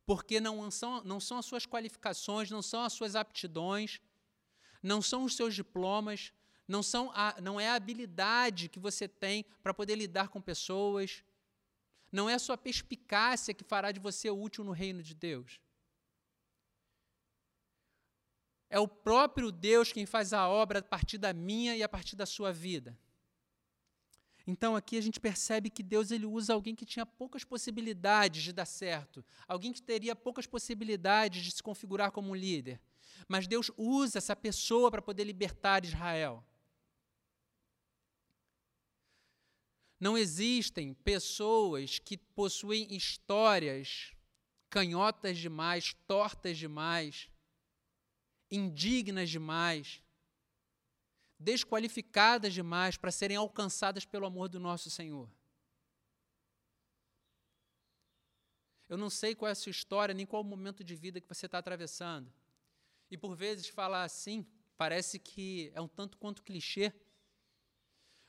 porque 0.05 0.39
não 0.39 0.69
são, 0.69 1.03
não 1.03 1.19
são 1.19 1.37
as 1.37 1.45
suas 1.45 1.65
qualificações, 1.65 2.51
não 2.51 2.61
são 2.61 2.83
as 2.83 2.93
suas 2.93 3.15
aptidões, 3.15 3.99
não 4.81 5.01
são 5.01 5.23
os 5.23 5.35
seus 5.35 5.55
diplomas, 5.55 6.31
não, 6.67 6.83
são 6.83 7.11
a, 7.13 7.39
não 7.41 7.59
é 7.59 7.69
a 7.69 7.75
habilidade 7.75 8.69
que 8.69 8.79
você 8.79 9.07
tem 9.07 9.45
para 9.63 9.73
poder 9.73 9.95
lidar 9.95 10.29
com 10.29 10.39
pessoas, 10.41 11.23
não 12.11 12.29
é 12.29 12.35
a 12.35 12.39
sua 12.39 12.57
perspicácia 12.57 13.53
que 13.53 13.63
fará 13.63 13.91
de 13.91 13.99
você 13.99 14.29
útil 14.29 14.63
no 14.63 14.71
reino 14.71 15.01
de 15.01 15.13
Deus. 15.13 15.59
É 18.69 18.79
o 18.79 18.87
próprio 18.87 19.51
Deus 19.51 19.91
quem 19.91 20.05
faz 20.05 20.33
a 20.33 20.47
obra 20.47 20.79
a 20.79 20.83
partir 20.83 21.17
da 21.17 21.33
minha 21.33 21.75
e 21.75 21.83
a 21.83 21.89
partir 21.89 22.15
da 22.15 22.25
sua 22.25 22.51
vida. 22.51 22.97
Então 24.47 24.75
aqui 24.75 24.97
a 24.97 25.01
gente 25.01 25.19
percebe 25.19 25.69
que 25.69 25.81
Deus 25.81 26.11
ele 26.11 26.25
usa 26.25 26.53
alguém 26.53 26.75
que 26.75 26.85
tinha 26.85 27.05
poucas 27.05 27.43
possibilidades 27.43 28.43
de 28.43 28.53
dar 28.53 28.65
certo, 28.65 29.25
alguém 29.47 29.73
que 29.73 29.81
teria 29.81 30.15
poucas 30.15 30.45
possibilidades 30.45 31.43
de 31.43 31.51
se 31.51 31.63
configurar 31.63 32.11
como 32.11 32.29
um 32.29 32.35
líder. 32.35 32.79
Mas 33.27 33.47
Deus 33.47 33.71
usa 33.75 34.19
essa 34.19 34.35
pessoa 34.35 34.91
para 34.91 35.01
poder 35.01 35.23
libertar 35.23 35.83
Israel. 35.83 36.43
Não 39.99 40.17
existem 40.17 40.93
pessoas 40.93 41.97
que 41.97 42.17
possuem 42.17 42.93
histórias 42.93 44.11
canhotas 44.69 45.37
demais, 45.37 45.95
tortas 46.05 46.57
demais, 46.57 47.29
indignas 48.51 49.29
demais, 49.29 50.03
desqualificadas 51.39 52.53
demais 52.53 52.97
para 52.97 53.11
serem 53.11 53.37
alcançadas 53.37 54.05
pelo 54.05 54.25
amor 54.25 54.49
do 54.49 54.59
nosso 54.59 54.89
Senhor. 54.89 55.29
Eu 58.87 58.97
não 58.97 59.09
sei 59.09 59.33
qual 59.33 59.49
é 59.49 59.51
a 59.51 59.55
sua 59.55 59.71
história, 59.71 60.13
nem 60.13 60.25
qual 60.25 60.43
é 60.43 60.45
o 60.45 60.47
momento 60.47 60.83
de 60.83 60.95
vida 60.95 61.19
que 61.19 61.27
você 61.27 61.47
está 61.47 61.57
atravessando. 61.57 62.31
E 63.09 63.17
por 63.17 63.35
vezes 63.35 63.67
falar 63.67 64.03
assim 64.03 64.45
parece 64.77 65.17
que 65.19 65.71
é 65.73 65.81
um 65.81 65.87
tanto 65.87 66.17
quanto 66.17 66.43
clichê, 66.43 66.93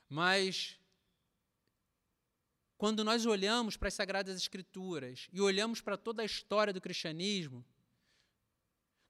mas 0.09 0.79
quando 2.77 3.03
nós 3.03 3.25
olhamos 3.25 3.75
para 3.75 3.87
as 3.87 3.93
Sagradas 3.93 4.37
Escrituras 4.37 5.27
e 5.33 5.41
olhamos 5.41 5.81
para 5.81 5.97
toda 5.97 6.21
a 6.21 6.25
história 6.25 6.71
do 6.71 6.79
cristianismo, 6.79 7.65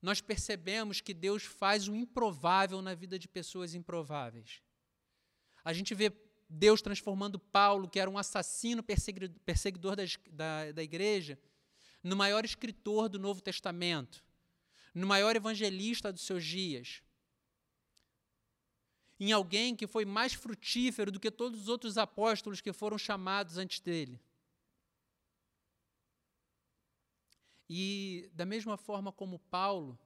nós 0.02 0.22
percebemos 0.22 1.02
que 1.02 1.14
Deus 1.14 1.44
faz 1.44 1.88
o 1.88 1.96
improvável 1.96 2.82
na 2.82 2.94
vida 2.94 3.18
de 3.18 3.28
pessoas 3.28 3.74
improváveis. 3.74 4.62
A 5.64 5.74
gente 5.74 5.94
vê 5.96 6.12
Deus 6.50 6.82
transformando 6.82 7.40
Paulo, 7.40 7.90
que 7.90 8.00
era 8.00 8.10
um 8.10 8.18
assassino 8.18 8.84
perseguidor 8.84 9.96
da, 9.96 10.04
da, 10.32 10.72
da 10.72 10.84
igreja, 10.84 11.38
no 12.02 12.16
maior 12.16 12.46
escritor 12.46 13.10
do 13.10 13.20
Novo 13.20 13.42
Testamento, 13.42 14.24
no 14.94 15.06
maior 15.06 15.36
evangelista 15.36 16.12
dos 16.12 16.22
seus 16.22 16.46
dias, 16.46 17.02
em 19.20 19.32
alguém 19.32 19.76
que 19.76 19.88
foi 19.88 20.06
mais 20.06 20.34
frutífero 20.34 21.12
do 21.12 21.20
que 21.20 21.32
todos 21.32 21.62
os 21.62 21.68
outros 21.68 21.98
apóstolos 21.98 22.62
que 22.62 22.72
foram 22.72 22.98
chamados 22.98 23.58
antes 23.58 23.80
dele. 23.80 24.22
E 27.70 28.30
da 28.34 28.46
mesma 28.46 28.78
forma 28.78 29.12
como 29.12 29.40
Paulo, 29.40 30.00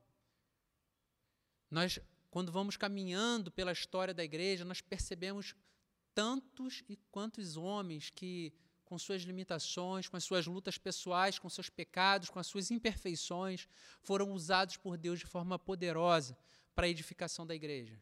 nós, 1.69 1.99
quando 2.29 2.51
vamos 2.51 2.75
caminhando 2.75 3.51
pela 3.51 3.71
história 3.71 4.13
da 4.13 4.23
igreja, 4.23 4.65
nós 4.65 4.81
percebemos 4.81 5.55
tantos 6.13 6.83
e 6.89 6.97
quantos 7.11 7.55
homens 7.55 8.09
que, 8.09 8.53
com 8.83 8.97
suas 8.97 9.21
limitações, 9.21 10.07
com 10.07 10.17
as 10.17 10.23
suas 10.23 10.45
lutas 10.47 10.77
pessoais, 10.77 11.39
com 11.39 11.49
seus 11.49 11.69
pecados, 11.69 12.29
com 12.29 12.39
as 12.39 12.47
suas 12.47 12.71
imperfeições, 12.71 13.67
foram 14.01 14.31
usados 14.31 14.75
por 14.75 14.97
Deus 14.97 15.19
de 15.19 15.25
forma 15.25 15.57
poderosa 15.57 16.37
para 16.75 16.87
a 16.87 16.89
edificação 16.89 17.45
da 17.45 17.55
igreja. 17.55 18.01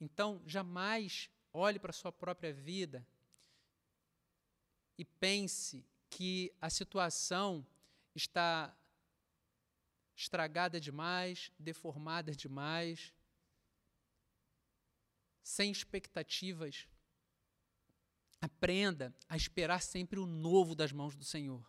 Então, 0.00 0.42
jamais 0.44 1.30
olhe 1.52 1.78
para 1.78 1.90
a 1.90 1.94
sua 1.94 2.12
própria 2.12 2.52
vida 2.52 3.06
e 4.98 5.04
pense 5.04 5.84
que 6.08 6.52
a 6.60 6.70
situação 6.70 7.66
está 8.14 8.74
estragada 10.16 10.80
demais, 10.80 11.52
deformada 11.58 12.32
demais, 12.34 13.12
sem 15.42 15.70
expectativas. 15.70 16.88
Aprenda 18.40 19.14
a 19.28 19.36
esperar 19.36 19.82
sempre 19.82 20.18
o 20.18 20.26
novo 20.26 20.74
das 20.74 20.92
mãos 20.92 21.14
do 21.14 21.24
Senhor. 21.24 21.64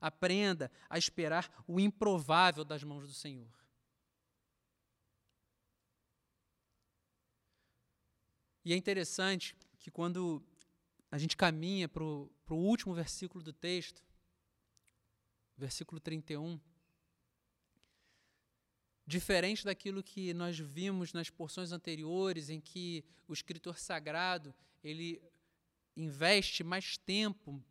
Aprenda 0.00 0.70
a 0.90 0.98
esperar 0.98 1.64
o 1.66 1.80
improvável 1.80 2.64
das 2.64 2.84
mãos 2.84 3.06
do 3.06 3.14
Senhor. 3.14 3.50
E 8.64 8.72
é 8.72 8.76
interessante 8.76 9.56
que 9.78 9.90
quando 9.90 10.42
a 11.10 11.16
gente 11.18 11.36
caminha 11.36 11.88
para 11.88 12.02
o 12.02 12.28
último 12.54 12.94
versículo 12.94 13.42
do 13.42 13.52
texto, 13.52 14.04
versículo 15.56 16.00
31, 16.00 16.60
diferente 19.06 19.64
daquilo 19.64 20.02
que 20.02 20.32
nós 20.34 20.58
vimos 20.58 21.12
nas 21.12 21.30
porções 21.30 21.72
anteriores, 21.72 22.50
em 22.50 22.60
que 22.60 23.04
o 23.26 23.32
escritor 23.32 23.78
sagrado 23.78 24.54
ele 24.82 25.20
investe 25.96 26.62
mais 26.62 26.96
tempo, 26.96 27.62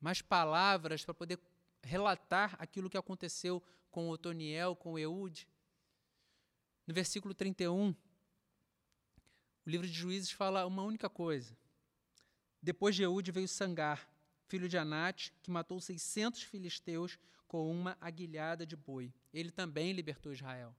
mais 0.00 0.22
palavras 0.22 1.04
para 1.04 1.14
poder 1.14 1.38
relatar 1.82 2.56
aquilo 2.58 2.90
que 2.90 2.96
aconteceu 2.96 3.62
com 3.90 4.08
Otoniel, 4.08 4.74
com 4.74 4.98
Eude. 4.98 5.48
No 6.86 6.94
versículo 6.94 7.34
31, 7.34 7.94
o 9.64 9.70
livro 9.70 9.86
de 9.86 9.92
Juízes 9.92 10.30
fala 10.30 10.66
uma 10.66 10.82
única 10.82 11.10
coisa. 11.10 11.56
Depois 12.66 12.96
de 12.96 13.04
Eude 13.04 13.30
veio 13.30 13.46
Sangar, 13.46 14.10
filho 14.48 14.68
de 14.68 14.76
Anate, 14.76 15.32
que 15.40 15.52
matou 15.52 15.80
600 15.80 16.42
filisteus 16.42 17.16
com 17.46 17.70
uma 17.70 17.96
aguilhada 18.00 18.66
de 18.66 18.74
boi. 18.74 19.14
Ele 19.32 19.52
também 19.52 19.92
libertou 19.92 20.32
Israel. 20.32 20.74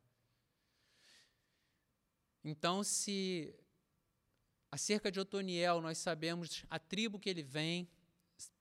Então, 2.44 2.84
se 2.84 3.56
acerca 4.70 5.10
de 5.10 5.18
Otoniel 5.18 5.80
nós 5.80 5.98
sabemos 5.98 6.66
a 6.70 6.78
tribo 6.78 7.18
que 7.18 7.30
ele 7.30 7.42
vem, 7.42 7.88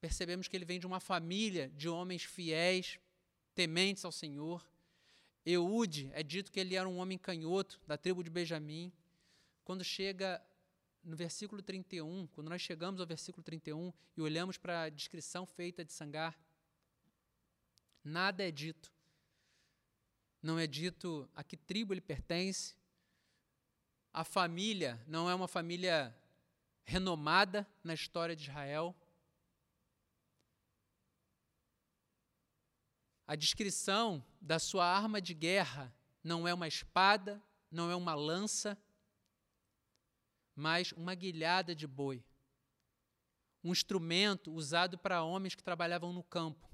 percebemos 0.00 0.46
que 0.46 0.56
ele 0.56 0.64
vem 0.64 0.78
de 0.78 0.86
uma 0.86 1.00
família 1.00 1.68
de 1.70 1.88
homens 1.88 2.22
fiéis, 2.22 3.00
tementes 3.56 4.04
ao 4.04 4.12
Senhor. 4.12 4.64
Eude 5.44 6.12
é 6.14 6.22
dito 6.22 6.52
que 6.52 6.60
ele 6.60 6.76
era 6.76 6.88
um 6.88 6.98
homem 6.98 7.18
canhoto 7.18 7.80
da 7.88 7.98
tribo 7.98 8.22
de 8.22 8.30
Benjamim 8.30 8.92
quando 9.64 9.82
chega 9.82 10.40
no 11.06 11.16
versículo 11.16 11.62
31, 11.62 12.26
quando 12.26 12.48
nós 12.48 12.60
chegamos 12.60 13.00
ao 13.00 13.06
versículo 13.06 13.42
31 13.44 13.92
e 14.16 14.20
olhamos 14.20 14.58
para 14.58 14.82
a 14.82 14.88
descrição 14.88 15.46
feita 15.46 15.84
de 15.84 15.92
Sangar, 15.92 16.36
nada 18.02 18.46
é 18.46 18.50
dito. 18.50 18.92
Não 20.42 20.58
é 20.58 20.66
dito 20.66 21.30
a 21.32 21.44
que 21.44 21.56
tribo 21.56 21.94
ele 21.94 22.00
pertence. 22.00 22.74
A 24.12 24.24
família 24.24 25.00
não 25.06 25.30
é 25.30 25.34
uma 25.34 25.46
família 25.46 26.14
renomada 26.82 27.64
na 27.84 27.94
história 27.94 28.34
de 28.34 28.42
Israel. 28.42 28.94
A 33.28 33.36
descrição 33.36 34.24
da 34.40 34.58
sua 34.58 34.84
arma 34.84 35.20
de 35.20 35.34
guerra 35.34 35.94
não 36.22 36.48
é 36.48 36.52
uma 36.52 36.66
espada, 36.66 37.40
não 37.70 37.92
é 37.92 37.94
uma 37.94 38.14
lança, 38.14 38.76
mas 40.56 40.90
uma 40.92 41.14
guilhada 41.14 41.74
de 41.74 41.86
boi. 41.86 42.24
Um 43.62 43.72
instrumento 43.72 44.50
usado 44.50 44.96
para 44.96 45.22
homens 45.22 45.54
que 45.54 45.62
trabalhavam 45.62 46.12
no 46.14 46.24
campo. 46.24 46.66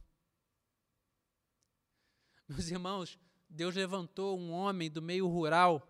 Meus 2.46 2.70
irmãos, 2.70 3.18
Deus 3.48 3.74
levantou 3.74 4.38
um 4.38 4.52
homem 4.52 4.88
do 4.88 5.02
meio 5.02 5.26
rural, 5.26 5.86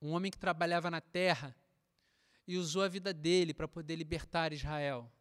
um 0.00 0.12
homem 0.12 0.30
que 0.30 0.38
trabalhava 0.38 0.90
na 0.90 1.00
terra, 1.00 1.54
e 2.46 2.56
usou 2.56 2.82
a 2.82 2.88
vida 2.88 3.12
dele 3.12 3.52
para 3.52 3.68
poder 3.68 3.96
libertar 3.96 4.52
Israel. 4.52 5.12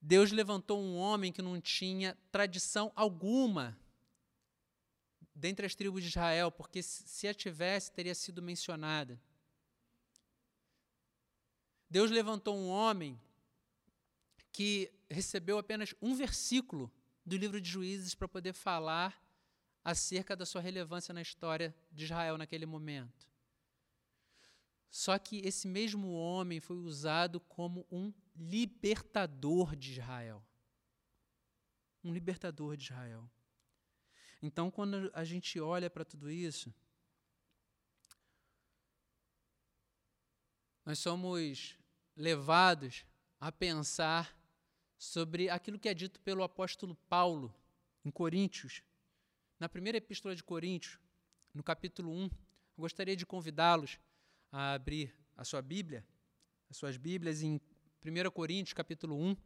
Deus 0.00 0.30
levantou 0.30 0.78
um 0.78 0.96
homem 0.96 1.32
que 1.32 1.40
não 1.40 1.58
tinha 1.58 2.16
tradição 2.30 2.92
alguma 2.94 3.76
dentre 5.34 5.66
as 5.66 5.74
tribos 5.74 6.02
de 6.02 6.08
Israel, 6.08 6.50
porque 6.50 6.82
se 6.82 7.26
a 7.26 7.34
tivesse, 7.34 7.90
teria 7.92 8.14
sido 8.14 8.40
mencionada. 8.40 9.20
Deus 11.90 12.10
levantou 12.10 12.56
um 12.56 12.68
homem 12.68 13.20
que 14.52 14.92
recebeu 15.10 15.58
apenas 15.58 15.94
um 16.00 16.14
versículo 16.14 16.92
do 17.26 17.36
livro 17.36 17.60
de 17.60 17.68
Juízes 17.68 18.14
para 18.14 18.28
poder 18.28 18.52
falar 18.52 19.20
acerca 19.84 20.36
da 20.36 20.46
sua 20.46 20.60
relevância 20.60 21.12
na 21.12 21.20
história 21.20 21.74
de 21.90 22.04
Israel 22.04 22.38
naquele 22.38 22.66
momento. 22.66 23.28
Só 24.88 25.18
que 25.18 25.38
esse 25.38 25.66
mesmo 25.66 26.12
homem 26.12 26.60
foi 26.60 26.76
usado 26.76 27.40
como 27.40 27.84
um 27.90 28.12
libertador 28.36 29.74
de 29.74 29.92
Israel. 29.92 30.44
Um 32.02 32.12
libertador 32.12 32.76
de 32.76 32.84
Israel. 32.84 33.28
Então, 34.46 34.70
quando 34.70 35.10
a 35.14 35.24
gente 35.24 35.58
olha 35.58 35.88
para 35.88 36.04
tudo 36.04 36.30
isso, 36.30 36.70
nós 40.84 40.98
somos 40.98 41.78
levados 42.14 43.06
a 43.40 43.50
pensar 43.50 44.38
sobre 44.98 45.48
aquilo 45.48 45.78
que 45.78 45.88
é 45.88 45.94
dito 45.94 46.20
pelo 46.20 46.42
apóstolo 46.42 46.94
Paulo 47.08 47.54
em 48.04 48.10
Coríntios, 48.10 48.82
na 49.58 49.66
primeira 49.66 49.96
epístola 49.96 50.36
de 50.36 50.44
Coríntios, 50.44 50.98
no 51.54 51.62
capítulo 51.62 52.12
1. 52.12 52.24
Eu 52.24 52.30
gostaria 52.76 53.16
de 53.16 53.24
convidá-los 53.24 53.98
a 54.52 54.74
abrir 54.74 55.10
a 55.38 55.44
sua 55.44 55.62
Bíblia, 55.62 56.06
as 56.68 56.76
suas 56.76 56.98
Bíblias 56.98 57.40
em 57.40 57.58
1 58.04 58.30
Coríntios, 58.30 58.74
capítulo 58.74 59.16
1, 59.16 59.36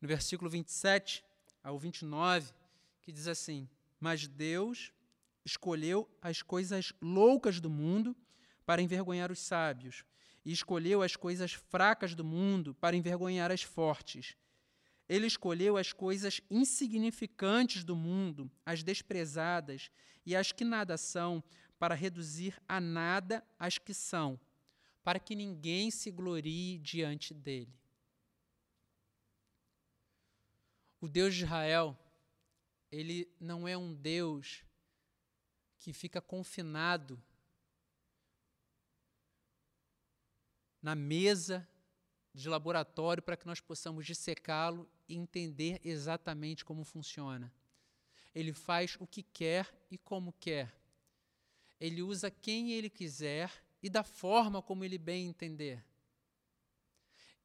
no 0.00 0.06
versículo 0.06 0.48
27 0.48 1.24
ao 1.64 1.76
29, 1.80 2.54
que 3.02 3.10
diz 3.10 3.26
assim: 3.26 3.68
Mas 4.00 4.26
Deus 4.26 4.92
escolheu 5.44 6.08
as 6.20 6.42
coisas 6.42 6.92
loucas 7.00 7.60
do 7.60 7.70
mundo 7.70 8.16
para 8.64 8.82
envergonhar 8.82 9.30
os 9.30 9.38
sábios, 9.38 10.04
e 10.44 10.52
escolheu 10.52 11.02
as 11.02 11.16
coisas 11.16 11.52
fracas 11.52 12.14
do 12.14 12.24
mundo 12.24 12.74
para 12.74 12.96
envergonhar 12.96 13.50
as 13.50 13.62
fortes. 13.62 14.36
Ele 15.08 15.26
escolheu 15.26 15.76
as 15.76 15.92
coisas 15.92 16.40
insignificantes 16.50 17.84
do 17.84 17.94
mundo, 17.94 18.50
as 18.64 18.82
desprezadas 18.82 19.90
e 20.24 20.34
as 20.34 20.50
que 20.50 20.64
nada 20.64 20.96
são, 20.96 21.42
para 21.78 21.94
reduzir 21.94 22.60
a 22.68 22.80
nada 22.80 23.44
as 23.58 23.78
que 23.78 23.94
são, 23.94 24.40
para 25.04 25.20
que 25.20 25.34
ninguém 25.36 25.90
se 25.90 26.10
glorie 26.10 26.78
diante 26.78 27.32
dele. 27.32 27.72
O 31.00 31.08
Deus 31.08 31.34
de 31.34 31.44
Israel, 31.44 31.96
ele 32.90 33.28
não 33.40 33.66
é 33.66 33.76
um 33.76 33.94
Deus 33.94 34.64
que 35.78 35.92
fica 35.92 36.20
confinado 36.20 37.22
na 40.82 40.94
mesa 40.94 41.68
de 42.32 42.48
laboratório 42.48 43.22
para 43.22 43.36
que 43.36 43.46
nós 43.46 43.60
possamos 43.60 44.06
dissecá-lo 44.06 44.88
e 45.08 45.16
entender 45.16 45.80
exatamente 45.82 46.64
como 46.64 46.84
funciona. 46.84 47.52
Ele 48.34 48.52
faz 48.52 48.96
o 49.00 49.06
que 49.06 49.22
quer 49.22 49.72
e 49.90 49.96
como 49.96 50.32
quer. 50.34 50.74
Ele 51.80 52.02
usa 52.02 52.30
quem 52.30 52.72
ele 52.72 52.90
quiser 52.90 53.50
e 53.82 53.88
da 53.88 54.04
forma 54.04 54.62
como 54.62 54.84
ele 54.84 54.98
bem 54.98 55.26
entender. 55.26 55.84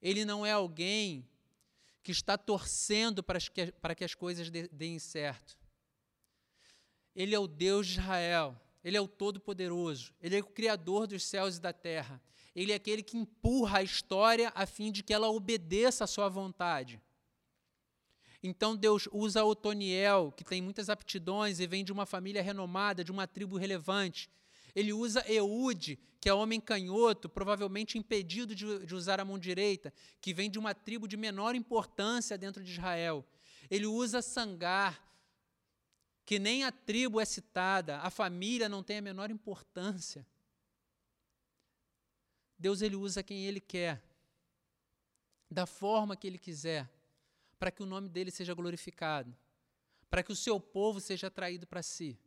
Ele 0.01 0.25
não 0.25 0.45
é 0.45 0.51
alguém 0.51 1.27
que 2.03 2.11
está 2.11 2.37
torcendo 2.37 3.21
para 3.23 3.39
que, 3.39 3.71
para 3.73 3.95
que 3.95 4.03
as 4.03 4.15
coisas 4.15 4.49
deem 4.49 4.99
certo. 4.99 5.57
Ele 7.15 7.35
é 7.35 7.39
o 7.39 7.47
Deus 7.47 7.87
de 7.87 7.99
Israel, 7.99 8.59
ele 8.83 8.97
é 8.97 9.01
o 9.01 9.07
Todo-Poderoso, 9.07 10.13
ele 10.21 10.37
é 10.37 10.39
o 10.39 10.45
Criador 10.45 11.07
dos 11.07 11.23
céus 11.23 11.57
e 11.57 11.61
da 11.61 11.73
terra. 11.73 12.21
Ele 12.55 12.71
é 12.71 12.75
aquele 12.75 13.03
que 13.03 13.17
empurra 13.17 13.79
a 13.79 13.83
história 13.83 14.51
a 14.55 14.65
fim 14.65 14.91
de 14.91 15.03
que 15.03 15.13
ela 15.13 15.29
obedeça 15.29 16.03
à 16.03 16.07
sua 16.07 16.27
vontade. 16.27 17.01
Então 18.43 18.75
Deus 18.75 19.07
usa 19.11 19.43
Otoniel, 19.43 20.33
que 20.35 20.43
tem 20.43 20.61
muitas 20.61 20.89
aptidões 20.89 21.59
e 21.59 21.67
vem 21.67 21.83
de 21.83 21.91
uma 21.91 22.05
família 22.05 22.41
renomada, 22.41 23.03
de 23.03 23.11
uma 23.11 23.27
tribo 23.27 23.57
relevante. 23.57 24.29
Ele 24.73 24.91
usa 24.91 25.23
Eude, 25.31 25.99
que 26.22 26.30
é 26.30 26.34
homem 26.34 26.61
canhoto, 26.61 27.28
provavelmente 27.28 27.97
impedido 27.97 28.53
de, 28.53 28.86
de, 28.86 28.93
usar 28.93 29.19
a 29.19 29.26
mão 29.26 29.39
direita, 29.39 29.91
que 30.22 30.36
vem 30.36 30.51
de 30.51 30.59
uma 30.59 30.76
tribo 30.76 31.07
de 31.07 31.17
menor 31.17 31.55
importância 31.55 32.38
dentro 32.38 32.63
de 32.63 32.72
Israel. 32.72 33.26
Ele 33.72 33.88
usa 33.88 34.22
Sangar, 34.22 35.03
que 36.24 36.38
nem 36.38 36.63
a 36.63 36.72
tribo 36.72 37.19
é 37.19 37.26
citada, 37.26 37.97
a 38.01 38.11
família 38.11 38.69
não 38.69 38.84
tem 38.84 38.99
a 38.99 39.01
menor 39.01 39.32
importância. 39.32 40.24
Deus 42.55 42.84
ele 42.84 42.95
usa 42.95 43.24
quem 43.24 43.43
ele 43.45 43.59
quer, 43.59 43.99
da 45.49 45.65
forma 45.65 46.15
que 46.15 46.28
ele 46.28 46.38
quiser 46.38 46.88
para 47.57 47.72
que 47.72 47.82
o 47.82 47.88
nome 47.88 48.07
dele 48.07 48.30
seja 48.30 48.53
glorificado, 48.53 49.36
para 50.07 50.22
que 50.22 50.32
o 50.32 50.36
seu 50.36 50.59
povo 50.59 50.99
seja 50.99 51.28
atraído 51.28 51.65
para 51.65 51.82
si. 51.82 52.19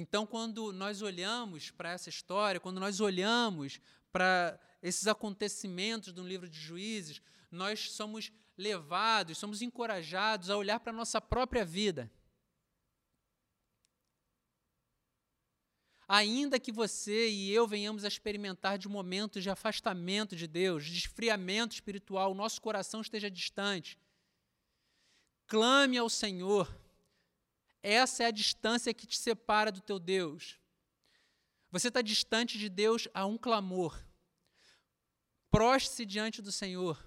Então, 0.00 0.24
quando 0.24 0.72
nós 0.72 1.02
olhamos 1.02 1.72
para 1.72 1.90
essa 1.90 2.08
história, 2.08 2.60
quando 2.60 2.78
nós 2.78 3.00
olhamos 3.00 3.80
para 4.12 4.58
esses 4.80 5.08
acontecimentos 5.08 6.12
do 6.12 6.22
livro 6.22 6.48
de 6.48 6.58
Juízes, 6.58 7.20
nós 7.50 7.90
somos 7.90 8.30
levados, 8.56 9.38
somos 9.38 9.60
encorajados 9.60 10.50
a 10.50 10.56
olhar 10.56 10.78
para 10.78 10.92
a 10.92 10.96
nossa 10.96 11.20
própria 11.20 11.64
vida. 11.64 12.10
ainda 16.10 16.58
que 16.58 16.72
você 16.72 17.28
e 17.28 17.52
eu 17.52 17.66
venhamos 17.66 18.02
a 18.02 18.08
experimentar 18.08 18.78
de 18.78 18.88
momentos 18.88 19.42
de 19.42 19.50
afastamento 19.50 20.34
de 20.34 20.46
Deus, 20.46 20.86
de 20.86 20.96
esfriamento 20.96 21.74
espiritual, 21.74 22.34
nosso 22.34 22.62
coração 22.62 23.02
esteja 23.02 23.30
distante, 23.30 23.98
clame 25.46 25.98
ao 25.98 26.08
Senhor. 26.08 26.87
Essa 27.82 28.24
é 28.24 28.26
a 28.26 28.30
distância 28.32 28.92
que 28.92 29.06
te 29.06 29.16
separa 29.16 29.70
do 29.70 29.80
teu 29.80 29.98
Deus. 29.98 30.58
Você 31.70 31.88
está 31.88 32.02
distante 32.02 32.58
de 32.58 32.68
Deus 32.68 33.06
a 33.12 33.26
um 33.26 33.36
clamor. 33.36 34.02
Proste-se 35.50 36.04
diante 36.04 36.42
do 36.42 36.50
Senhor. 36.50 37.02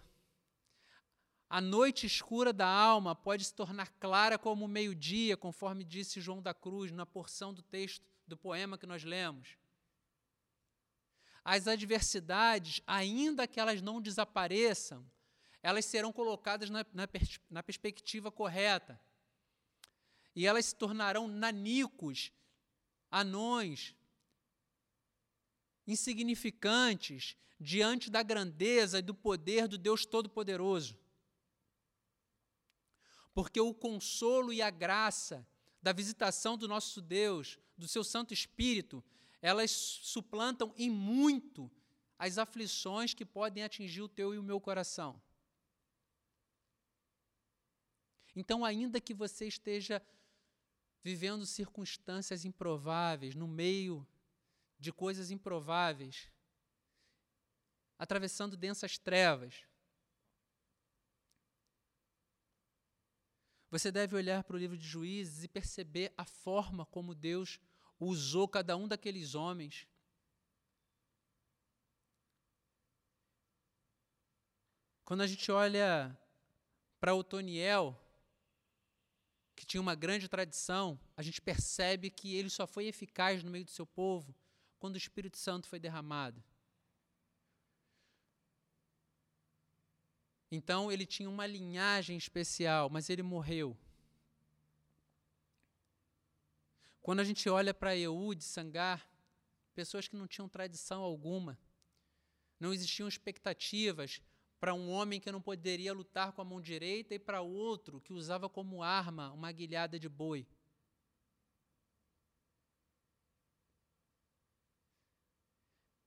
A 1.49 1.59
noite 1.59 2.07
escura 2.07 2.53
da 2.53 2.67
alma 2.67 3.13
pode 3.13 3.43
se 3.43 3.53
tornar 3.53 3.91
clara 3.99 4.37
como 4.37 4.65
o 4.65 4.69
meio-dia, 4.69 5.35
conforme 5.35 5.83
disse 5.83 6.21
João 6.21 6.41
da 6.41 6.53
Cruz 6.53 6.91
na 6.91 7.05
porção 7.05 7.53
do 7.53 7.61
texto 7.61 8.05
do 8.25 8.37
poema 8.37 8.77
que 8.77 8.87
nós 8.87 9.03
lemos. 9.03 9.57
As 11.43 11.67
adversidades, 11.67 12.81
ainda 12.87 13.47
que 13.47 13.59
elas 13.59 13.81
não 13.81 13.99
desapareçam, 13.99 15.05
elas 15.61 15.85
serão 15.85 16.13
colocadas 16.13 16.69
na, 16.69 16.85
na, 16.93 17.07
na 17.49 17.63
perspectiva 17.63 18.31
correta. 18.31 18.99
E 20.35 20.47
elas 20.47 20.67
se 20.67 20.75
tornarão 20.75 21.27
nanicos, 21.27 22.31
anões, 23.09 23.95
insignificantes 25.85 27.35
diante 27.59 28.09
da 28.09 28.23
grandeza 28.23 28.99
e 28.99 29.01
do 29.01 29.13
poder 29.13 29.67
do 29.67 29.77
Deus 29.77 30.05
Todo-Poderoso. 30.05 30.97
Porque 33.33 33.59
o 33.59 33.73
consolo 33.73 34.51
e 34.51 34.61
a 34.61 34.69
graça 34.69 35.47
da 35.81 35.93
visitação 35.93 36.57
do 36.57 36.67
nosso 36.67 37.01
Deus, 37.01 37.59
do 37.77 37.87
seu 37.87 38.03
Santo 38.03 38.33
Espírito, 38.33 39.03
elas 39.41 39.71
suplantam 39.71 40.73
em 40.77 40.89
muito 40.89 41.71
as 42.17 42.37
aflições 42.37 43.13
que 43.13 43.25
podem 43.25 43.63
atingir 43.63 44.01
o 44.01 44.09
teu 44.09 44.33
e 44.33 44.37
o 44.37 44.43
meu 44.43 44.61
coração. 44.61 45.19
Então, 48.35 48.63
ainda 48.63 49.01
que 49.01 49.13
você 49.13 49.47
esteja 49.47 50.01
vivendo 51.03 51.45
circunstâncias 51.45 52.45
improváveis, 52.45 53.35
no 53.35 53.47
meio 53.47 54.07
de 54.79 54.91
coisas 54.91 55.31
improváveis, 55.31 56.31
atravessando 57.97 58.57
densas 58.57 58.97
trevas, 58.97 59.65
Você 63.71 63.89
deve 63.89 64.17
olhar 64.17 64.43
para 64.43 64.57
o 64.57 64.59
livro 64.59 64.77
de 64.77 64.85
Juízes 64.85 65.45
e 65.45 65.47
perceber 65.47 66.13
a 66.17 66.25
forma 66.25 66.85
como 66.85 67.15
Deus 67.15 67.57
usou 67.97 68.45
cada 68.45 68.75
um 68.75 68.85
daqueles 68.85 69.33
homens. 69.33 69.87
Quando 75.05 75.21
a 75.21 75.27
gente 75.27 75.49
olha 75.49 76.17
para 76.99 77.15
Otoniel, 77.15 77.97
que 79.61 79.65
tinha 79.67 79.79
uma 79.79 79.93
grande 79.93 80.27
tradição, 80.27 80.99
a 81.15 81.21
gente 81.21 81.39
percebe 81.39 82.09
que 82.09 82.35
ele 82.35 82.49
só 82.49 82.65
foi 82.65 82.87
eficaz 82.87 83.43
no 83.43 83.51
meio 83.51 83.63
do 83.63 83.69
seu 83.69 83.85
povo 83.85 84.35
quando 84.79 84.95
o 84.95 84.97
Espírito 84.97 85.37
Santo 85.37 85.67
foi 85.67 85.79
derramado. 85.79 86.43
Então 90.49 90.91
ele 90.91 91.05
tinha 91.05 91.29
uma 91.29 91.45
linhagem 91.45 92.17
especial, 92.17 92.89
mas 92.89 93.07
ele 93.07 93.21
morreu. 93.21 93.77
Quando 97.03 97.19
a 97.19 97.23
gente 97.23 97.47
olha 97.47 97.71
para 97.71 97.95
Eude, 97.95 98.43
Sangar, 98.43 99.07
pessoas 99.75 100.07
que 100.07 100.15
não 100.15 100.27
tinham 100.27 100.49
tradição 100.49 101.03
alguma, 101.03 101.55
não 102.59 102.73
existiam 102.73 103.07
expectativas 103.07 104.23
para 104.61 104.75
um 104.75 104.91
homem 104.91 105.19
que 105.19 105.31
não 105.31 105.41
poderia 105.41 105.91
lutar 105.91 106.33
com 106.33 106.41
a 106.41 106.45
mão 106.45 106.61
direita 106.61 107.15
e 107.15 107.19
para 107.19 107.41
outro 107.41 107.99
que 107.99 108.13
usava 108.13 108.47
como 108.47 108.83
arma 108.83 109.31
uma 109.31 109.51
guilhada 109.51 109.99
de 109.99 110.07
boi. 110.07 110.47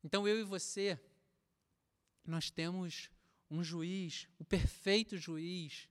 Então 0.05 0.29
eu 0.29 0.39
e 0.39 0.45
você, 0.45 1.01
nós 2.25 2.49
temos 2.49 3.11
um 3.51 3.65
juiz, 3.65 4.29
o 4.39 4.45
perfeito 4.45 5.19
juiz, 5.19 5.89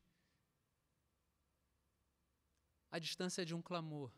a 2.89 2.97
distância 2.97 3.45
de 3.45 3.53
um 3.53 3.61
clamor. 3.61 4.09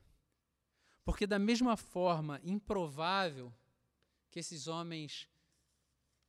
Porque, 1.03 1.25
da 1.25 1.39
mesma 1.39 1.75
forma 1.75 2.39
improvável 2.43 3.51
que 4.29 4.37
esses 4.37 4.67
homens 4.67 5.27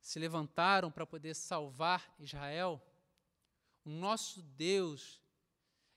se 0.06 0.20
levantaram 0.20 0.88
para 0.88 1.04
poder 1.04 1.34
salvar 1.34 2.14
Israel, 2.20 2.80
O 3.84 3.90
nosso 3.90 4.40
Deus, 4.40 5.20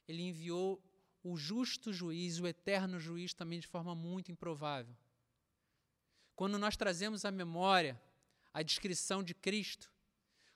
ele 0.06 0.22
enviou 0.22 0.82
o 1.22 1.36
justo 1.36 1.92
juiz, 1.92 2.40
o 2.40 2.46
eterno 2.46 2.98
juiz, 2.98 3.32
também 3.32 3.60
de 3.60 3.68
forma 3.68 3.94
muito 3.94 4.32
improvável. 4.32 4.96
Quando 6.34 6.58
nós 6.58 6.76
trazemos 6.76 7.24
à 7.24 7.30
memória 7.30 8.00
a 8.52 8.62
descrição 8.62 9.22
de 9.22 9.32
Cristo, 9.32 9.88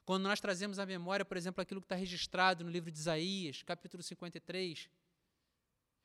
quando 0.03 0.23
nós 0.23 0.41
trazemos 0.41 0.77
à 0.77 0.85
memória, 0.85 1.23
por 1.23 1.37
exemplo, 1.37 1.61
aquilo 1.61 1.79
que 1.79 1.85
está 1.85 1.95
registrado 1.95 2.61
no 2.61 2.69
livro 2.69 2.91
de 2.91 2.99
Isaías, 2.99 3.63
capítulo 3.63 4.03
53, 4.03 4.89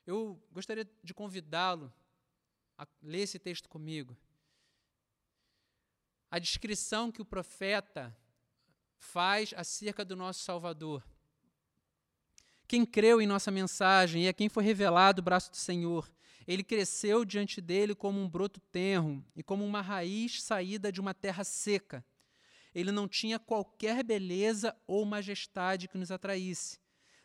eu 0.07 0.41
gostaria 0.53 0.89
de 1.03 1.13
convidá-lo 1.13 1.93
a 2.79 2.87
ler 3.03 3.23
esse 3.23 3.41
texto 3.41 3.69
comigo. 3.69 4.17
A 6.31 6.39
descrição 6.39 7.11
que 7.11 7.21
o 7.21 7.25
profeta 7.25 8.17
faz 8.99 9.53
acerca 9.57 10.05
do 10.05 10.15
nosso 10.15 10.45
Salvador. 10.45 11.03
Quem 12.69 12.87
creu 12.87 13.21
em 13.21 13.27
nossa 13.27 13.51
mensagem 13.51 14.25
e 14.25 14.29
a 14.29 14.33
quem 14.33 14.49
foi 14.49 14.63
revelado 14.63 15.21
o 15.21 15.25
braço 15.25 15.51
do 15.51 15.57
Senhor, 15.57 16.09
ele 16.47 16.63
cresceu 16.63 17.25
diante 17.25 17.61
dele 17.61 17.95
como 17.95 18.21
um 18.21 18.29
broto 18.29 18.61
tenro 18.73 19.25
e 19.35 19.43
como 19.43 19.65
uma 19.65 19.81
raiz 19.81 20.43
saída 20.43 20.93
de 20.93 21.01
uma 21.01 21.13
terra 21.13 21.43
seca. 21.43 22.05
Ele 22.73 22.93
não 22.93 23.09
tinha 23.09 23.39
qualquer 23.39 24.05
beleza 24.05 24.77
ou 24.87 25.05
majestade 25.05 25.89
que 25.89 25.99
nos 25.99 26.13
atraísse, 26.13 26.79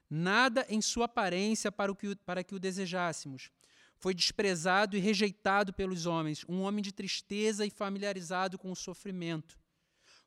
nada 0.09 0.65
em 0.67 0.81
sua 0.81 1.05
aparência 1.05 1.71
para, 1.71 1.91
o 1.91 1.95
que, 1.95 2.15
para 2.15 2.43
que 2.43 2.55
o 2.55 2.59
desejássemos. 2.59 3.51
Foi 3.97 4.13
desprezado 4.13 4.95
e 4.95 4.99
rejeitado 4.99 5.73
pelos 5.73 6.05
homens, 6.05 6.45
um 6.47 6.61
homem 6.61 6.81
de 6.81 6.91
tristeza 6.91 7.65
e 7.65 7.69
familiarizado 7.69 8.57
com 8.57 8.71
o 8.71 8.75
sofrimento, 8.75 9.59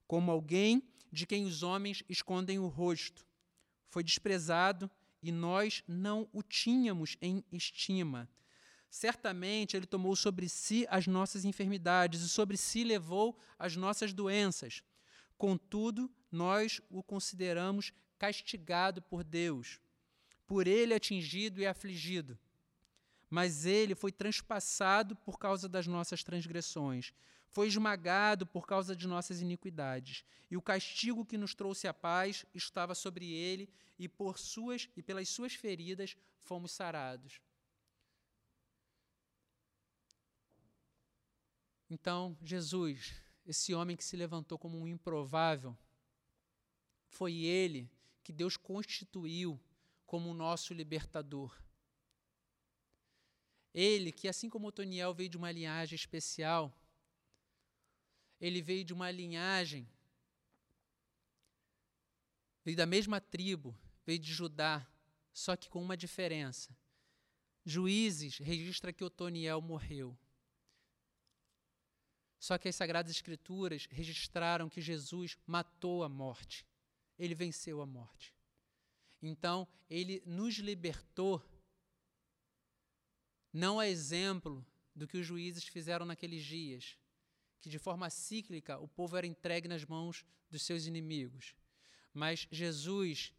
como 0.06 0.30
alguém 0.30 0.82
de 1.12 1.26
quem 1.26 1.44
os 1.44 1.62
homens 1.62 2.02
escondem 2.08 2.58
o 2.58 2.66
rosto. 2.66 3.26
Foi 3.88 4.02
desprezado 4.02 4.90
e 5.22 5.32
nós 5.32 5.82
não 5.86 6.28
o 6.32 6.42
tínhamos 6.42 7.16
em 7.20 7.44
estima. 7.52 8.28
Certamente 8.90 9.76
ele 9.76 9.86
tomou 9.86 10.16
sobre 10.16 10.48
si 10.48 10.86
as 10.88 11.06
nossas 11.06 11.44
enfermidades 11.44 12.22
e 12.22 12.28
sobre 12.28 12.56
si 12.56 12.84
levou 12.84 13.38
as 13.58 13.76
nossas 13.76 14.12
doenças. 14.12 14.82
Contudo, 15.36 16.10
nós 16.32 16.80
o 16.90 17.02
consideramos 17.02 17.92
castigado 18.18 19.02
por 19.02 19.22
Deus, 19.22 19.78
por 20.46 20.66
ele 20.66 20.94
atingido 20.94 21.60
e 21.60 21.66
afligido. 21.66 22.38
Mas 23.30 23.66
ele 23.66 23.94
foi 23.94 24.10
transpassado 24.10 25.14
por 25.16 25.38
causa 25.38 25.68
das 25.68 25.86
nossas 25.86 26.22
transgressões, 26.22 27.12
foi 27.48 27.66
esmagado 27.68 28.46
por 28.46 28.66
causa 28.66 28.94
de 28.94 29.06
nossas 29.06 29.40
iniquidades. 29.40 30.24
E 30.50 30.56
o 30.56 30.62
castigo 30.62 31.24
que 31.24 31.36
nos 31.36 31.54
trouxe 31.54 31.86
a 31.86 31.94
paz 31.94 32.44
estava 32.54 32.94
sobre 32.94 33.30
ele, 33.30 33.68
e 33.98 34.08
por 34.08 34.38
suas 34.38 34.88
e 34.96 35.02
pelas 35.02 35.28
suas 35.28 35.54
feridas 35.54 36.16
fomos 36.40 36.72
sarados. 36.72 37.40
Então, 41.90 42.36
Jesus, 42.42 43.14
esse 43.46 43.74
homem 43.74 43.96
que 43.96 44.04
se 44.04 44.16
levantou 44.16 44.58
como 44.58 44.78
um 44.78 44.86
improvável, 44.86 45.76
foi 47.08 47.34
ele 47.34 47.90
que 48.22 48.32
Deus 48.32 48.56
constituiu 48.56 49.58
como 50.06 50.30
o 50.30 50.34
nosso 50.34 50.74
libertador. 50.74 51.56
Ele, 53.74 54.10
que 54.12 54.28
assim 54.28 54.48
como 54.48 54.68
Otoniel 54.68 55.14
veio 55.14 55.28
de 55.28 55.36
uma 55.36 55.52
linhagem 55.52 55.94
especial, 55.94 56.72
ele 58.40 58.62
veio 58.62 58.84
de 58.84 58.92
uma 58.92 59.10
linhagem, 59.10 59.88
veio 62.64 62.76
da 62.76 62.86
mesma 62.86 63.20
tribo, 63.20 63.76
veio 64.06 64.18
de 64.18 64.32
Judá, 64.32 64.86
só 65.32 65.56
que 65.56 65.68
com 65.68 65.82
uma 65.82 65.96
diferença. 65.96 66.76
Juízes 67.64 68.38
registra 68.38 68.92
que 68.92 69.04
Otoniel 69.04 69.60
morreu. 69.60 70.16
Só 72.38 72.56
que 72.56 72.68
as 72.68 72.76
Sagradas 72.76 73.10
Escrituras 73.10 73.86
registraram 73.90 74.68
que 74.68 74.80
Jesus 74.80 75.36
matou 75.46 76.04
a 76.04 76.08
morte. 76.08 76.64
Ele 77.18 77.34
venceu 77.34 77.82
a 77.82 77.86
morte. 77.86 78.32
Então, 79.20 79.66
ele 79.90 80.22
nos 80.24 80.54
libertou, 80.54 81.44
não 83.52 83.78
a 83.78 83.88
exemplo 83.88 84.64
do 84.94 85.06
que 85.06 85.18
os 85.18 85.26
juízes 85.26 85.64
fizeram 85.64 86.04
naqueles 86.04 86.44
dias, 86.44 86.98
que 87.60 87.68
de 87.68 87.78
forma 87.78 88.10
cíclica 88.10 88.78
o 88.78 88.88
povo 88.88 89.16
era 89.16 89.26
entregue 89.26 89.68
nas 89.68 89.84
mãos 89.84 90.24
dos 90.50 90.62
seus 90.62 90.86
inimigos. 90.86 91.54
Mas 92.12 92.46
Jesus 92.50 93.32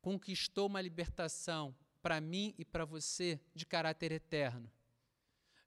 conquistou 0.00 0.66
uma 0.66 0.80
libertação 0.80 1.74
para 2.02 2.20
mim 2.20 2.54
e 2.58 2.64
para 2.64 2.84
você 2.84 3.40
de 3.54 3.66
caráter 3.66 4.12
eterno. 4.12 4.70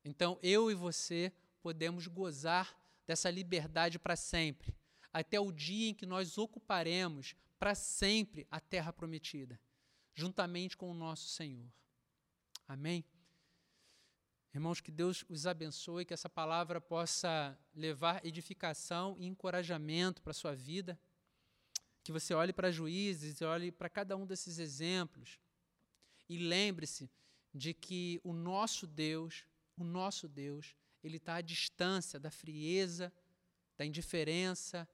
Então, 0.04 0.40
eu 0.42 0.70
e 0.70 0.76
você 0.76 1.32
podemos 1.62 2.08
gozar 2.08 2.78
dessa 3.06 3.30
liberdade 3.30 4.00
para 4.00 4.16
sempre, 4.16 4.76
até 5.12 5.40
o 5.40 5.52
dia 5.52 5.90
em 5.90 5.94
que 5.94 6.06
nós 6.06 6.38
ocuparemos 6.38 7.36
para 7.60 7.76
sempre 7.76 8.48
a 8.50 8.60
terra 8.60 8.92
prometida, 8.92 9.60
juntamente 10.14 10.76
com 10.76 10.90
o 10.90 10.94
nosso 10.94 11.30
Senhor. 11.30 11.72
Amém? 12.68 13.06
Irmãos, 14.54 14.80
que 14.80 14.92
Deus 14.92 15.26
os 15.28 15.48
abençoe, 15.48 16.06
que 16.06 16.14
essa 16.14 16.30
palavra 16.30 16.80
possa 16.80 17.58
levar 17.74 18.24
edificação 18.24 19.16
e 19.18 19.26
encorajamento 19.26 20.22
para 20.22 20.30
a 20.30 20.36
sua 20.36 20.56
vida. 20.56 21.00
Que 22.04 22.12
você 22.12 22.36
olhe 22.36 22.54
para 22.54 22.72
juízes 22.72 23.42
olhe 23.42 23.72
para 23.72 23.90
cada 23.90 24.16
um 24.16 24.28
desses 24.28 24.60
exemplos. 24.60 25.40
E 26.30 26.38
lembre-se 26.38 27.10
de 27.52 27.74
que 27.74 28.22
o 28.24 28.32
nosso 28.32 28.86
Deus, 28.86 29.44
o 29.76 29.84
nosso 29.84 30.28
Deus, 30.28 30.76
ele 31.04 31.18
está 31.18 31.36
à 31.36 31.42
distância 31.42 32.20
da 32.20 32.30
frieza, 32.30 33.12
da 33.76 33.84
indiferença, 33.84 34.88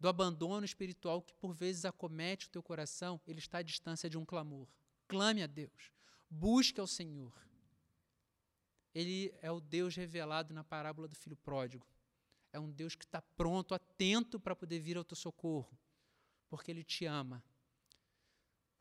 do 0.00 0.08
abandono 0.08 0.64
espiritual 0.64 1.22
que 1.22 1.32
por 1.34 1.54
vezes 1.54 1.84
acomete 1.84 2.48
o 2.48 2.50
teu 2.50 2.62
coração, 2.62 3.20
ele 3.24 3.38
está 3.38 3.58
à 3.58 3.62
distância 3.62 4.10
de 4.10 4.18
um 4.18 4.24
clamor. 4.24 4.66
Clame 5.06 5.44
a 5.44 5.46
Deus, 5.46 5.92
busque 6.28 6.80
ao 6.80 6.88
Senhor. 6.88 7.32
Ele 8.94 9.34
é 9.40 9.50
o 9.50 9.60
Deus 9.60 9.96
revelado 9.96 10.52
na 10.52 10.62
parábola 10.62 11.08
do 11.08 11.14
filho 11.14 11.36
pródigo. 11.36 11.86
É 12.52 12.60
um 12.60 12.70
Deus 12.70 12.94
que 12.94 13.04
está 13.04 13.22
pronto, 13.22 13.74
atento 13.74 14.38
para 14.38 14.54
poder 14.54 14.78
vir 14.78 14.96
ao 14.96 15.04
teu 15.04 15.16
socorro, 15.16 15.78
porque 16.48 16.70
Ele 16.70 16.84
te 16.84 17.06
ama 17.06 17.42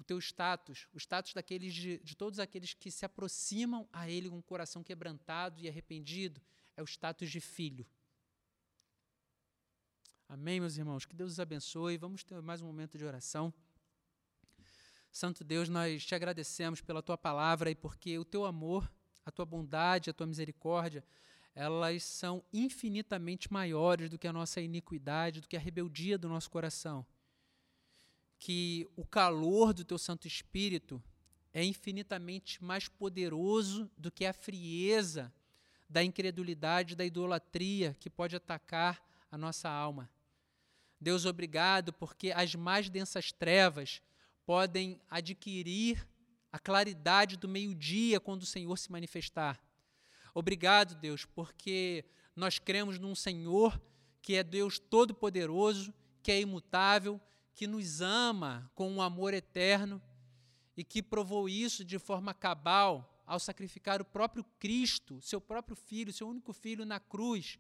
o 0.01 0.03
teu 0.03 0.17
status, 0.17 0.87
o 0.91 0.97
status 0.97 1.31
daqueles 1.33 1.73
de, 1.73 1.99
de 1.99 2.15
todos 2.15 2.39
aqueles 2.39 2.73
que 2.73 2.89
se 2.89 3.05
aproximam 3.05 3.87
a 3.93 4.09
Ele 4.09 4.29
com 4.29 4.39
o 4.39 4.43
coração 4.43 4.83
quebrantado 4.83 5.61
e 5.61 5.69
arrependido, 5.69 6.41
é 6.75 6.81
o 6.81 6.85
status 6.85 7.29
de 7.29 7.39
filho. 7.39 7.85
Amém, 10.27 10.59
meus 10.59 10.77
irmãos? 10.77 11.05
Que 11.05 11.15
Deus 11.15 11.33
os 11.33 11.39
abençoe. 11.39 11.97
Vamos 11.97 12.23
ter 12.23 12.41
mais 12.41 12.61
um 12.61 12.65
momento 12.65 12.97
de 12.97 13.05
oração. 13.05 13.53
Santo 15.11 15.43
Deus, 15.43 15.69
nós 15.69 16.03
te 16.05 16.15
agradecemos 16.15 16.81
pela 16.81 17.03
tua 17.03 17.17
palavra 17.17 17.69
e 17.69 17.75
porque 17.75 18.17
o 18.17 18.25
teu 18.25 18.45
amor, 18.45 18.91
a 19.25 19.31
tua 19.31 19.45
bondade, 19.45 20.09
a 20.09 20.13
tua 20.13 20.27
misericórdia, 20.27 21.03
elas 21.53 22.03
são 22.03 22.43
infinitamente 22.53 23.51
maiores 23.51 24.09
do 24.09 24.17
que 24.17 24.27
a 24.27 24.33
nossa 24.33 24.61
iniquidade, 24.61 25.41
do 25.41 25.47
que 25.47 25.57
a 25.57 25.59
rebeldia 25.59 26.17
do 26.17 26.29
nosso 26.29 26.49
coração 26.49 27.05
que 28.41 28.89
o 28.95 29.05
calor 29.05 29.71
do 29.71 29.85
teu 29.85 29.99
Santo 29.99 30.27
Espírito 30.27 31.01
é 31.53 31.63
infinitamente 31.63 32.63
mais 32.63 32.87
poderoso 32.87 33.87
do 33.95 34.11
que 34.11 34.25
a 34.25 34.33
frieza 34.33 35.31
da 35.87 36.03
incredulidade, 36.03 36.95
da 36.95 37.05
idolatria 37.05 37.95
que 37.99 38.09
pode 38.09 38.35
atacar 38.35 38.99
a 39.29 39.37
nossa 39.37 39.69
alma. 39.69 40.09
Deus, 40.99 41.25
obrigado, 41.25 41.93
porque 41.93 42.31
as 42.31 42.55
mais 42.55 42.89
densas 42.89 43.31
trevas 43.31 44.01
podem 44.43 44.99
adquirir 45.07 46.07
a 46.51 46.59
claridade 46.59 47.37
do 47.37 47.47
meio-dia 47.47 48.19
quando 48.19 48.43
o 48.43 48.45
Senhor 48.45 48.77
se 48.77 48.91
manifestar. 48.91 49.59
Obrigado, 50.33 50.95
Deus, 50.95 51.25
porque 51.25 52.05
nós 52.35 52.59
cremos 52.59 52.99
num 52.99 53.15
Senhor 53.15 53.81
que 54.21 54.35
é 54.35 54.43
Deus 54.43 54.77
todo-poderoso, 54.77 55.93
que 56.21 56.31
é 56.31 56.39
imutável, 56.39 57.19
que 57.53 57.67
nos 57.67 58.01
ama 58.01 58.71
com 58.75 58.91
um 58.91 59.01
amor 59.01 59.33
eterno 59.33 60.01
e 60.75 60.83
que 60.83 61.01
provou 61.01 61.49
isso 61.49 61.83
de 61.83 61.97
forma 61.97 62.33
cabal 62.33 63.23
ao 63.25 63.39
sacrificar 63.39 64.01
o 64.01 64.05
próprio 64.05 64.43
Cristo, 64.59 65.21
seu 65.21 65.39
próprio 65.39 65.75
filho, 65.75 66.13
seu 66.13 66.27
único 66.27 66.53
filho 66.53 66.85
na 66.85 66.99
cruz, 66.99 67.57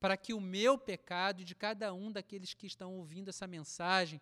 para 0.00 0.16
que 0.16 0.32
o 0.32 0.40
meu 0.40 0.78
pecado 0.78 1.42
e 1.42 1.44
de 1.44 1.54
cada 1.54 1.92
um 1.92 2.10
daqueles 2.12 2.54
que 2.54 2.66
estão 2.66 2.96
ouvindo 2.96 3.28
essa 3.28 3.46
mensagem 3.46 4.20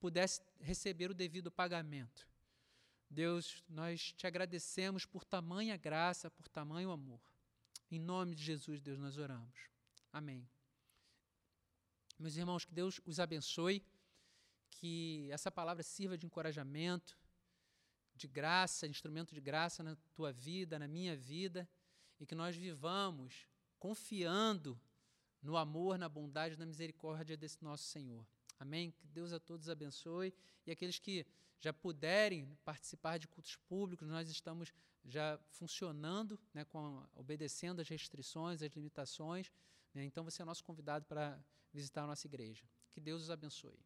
pudesse 0.00 0.40
receber 0.60 1.10
o 1.10 1.14
devido 1.14 1.50
pagamento. 1.50 2.26
Deus, 3.12 3.62
nós 3.68 4.12
te 4.12 4.26
agradecemos 4.26 5.04
por 5.04 5.22
tamanha 5.24 5.76
graça, 5.76 6.30
por 6.30 6.48
tamanho 6.48 6.90
amor. 6.90 7.20
Em 7.90 7.98
nome 7.98 8.34
de 8.34 8.42
Jesus, 8.42 8.80
Deus, 8.80 8.98
nós 8.98 9.18
oramos. 9.18 9.68
Amém. 10.10 10.48
Meus 12.18 12.36
irmãos, 12.36 12.64
que 12.64 12.72
Deus 12.72 13.00
os 13.04 13.20
abençoe 13.20 13.84
que 14.70 15.28
essa 15.30 15.50
palavra 15.50 15.82
sirva 15.82 16.16
de 16.16 16.24
encorajamento, 16.24 17.18
de 18.14 18.26
graça, 18.26 18.86
instrumento 18.86 19.34
de 19.34 19.40
graça 19.40 19.82
na 19.82 19.94
tua 20.14 20.32
vida, 20.32 20.78
na 20.78 20.88
minha 20.88 21.14
vida, 21.14 21.68
e 22.18 22.24
que 22.24 22.34
nós 22.34 22.56
vivamos 22.56 23.46
confiando 23.78 24.80
no 25.42 25.56
amor, 25.56 25.98
na 25.98 26.08
bondade, 26.08 26.56
na 26.56 26.64
misericórdia 26.64 27.36
desse 27.36 27.62
nosso 27.62 27.84
Senhor. 27.84 28.26
Amém? 28.62 28.92
Que 28.92 29.08
Deus 29.08 29.32
a 29.32 29.40
todos 29.40 29.68
abençoe. 29.68 30.32
E 30.64 30.70
aqueles 30.70 30.96
que 30.96 31.26
já 31.58 31.72
puderem 31.72 32.56
participar 32.64 33.18
de 33.18 33.26
cultos 33.26 33.56
públicos, 33.56 34.06
nós 34.08 34.28
estamos 34.28 34.72
já 35.04 35.36
funcionando, 35.50 36.38
né, 36.54 36.64
com, 36.64 37.04
obedecendo 37.14 37.80
as 37.80 37.88
restrições, 37.88 38.62
as 38.62 38.70
limitações. 38.70 39.50
Né? 39.92 40.04
Então, 40.04 40.22
você 40.22 40.42
é 40.42 40.44
nosso 40.44 40.62
convidado 40.62 41.04
para 41.06 41.44
visitar 41.72 42.04
a 42.04 42.06
nossa 42.06 42.24
igreja. 42.28 42.64
Que 42.92 43.00
Deus 43.00 43.22
os 43.22 43.30
abençoe. 43.30 43.80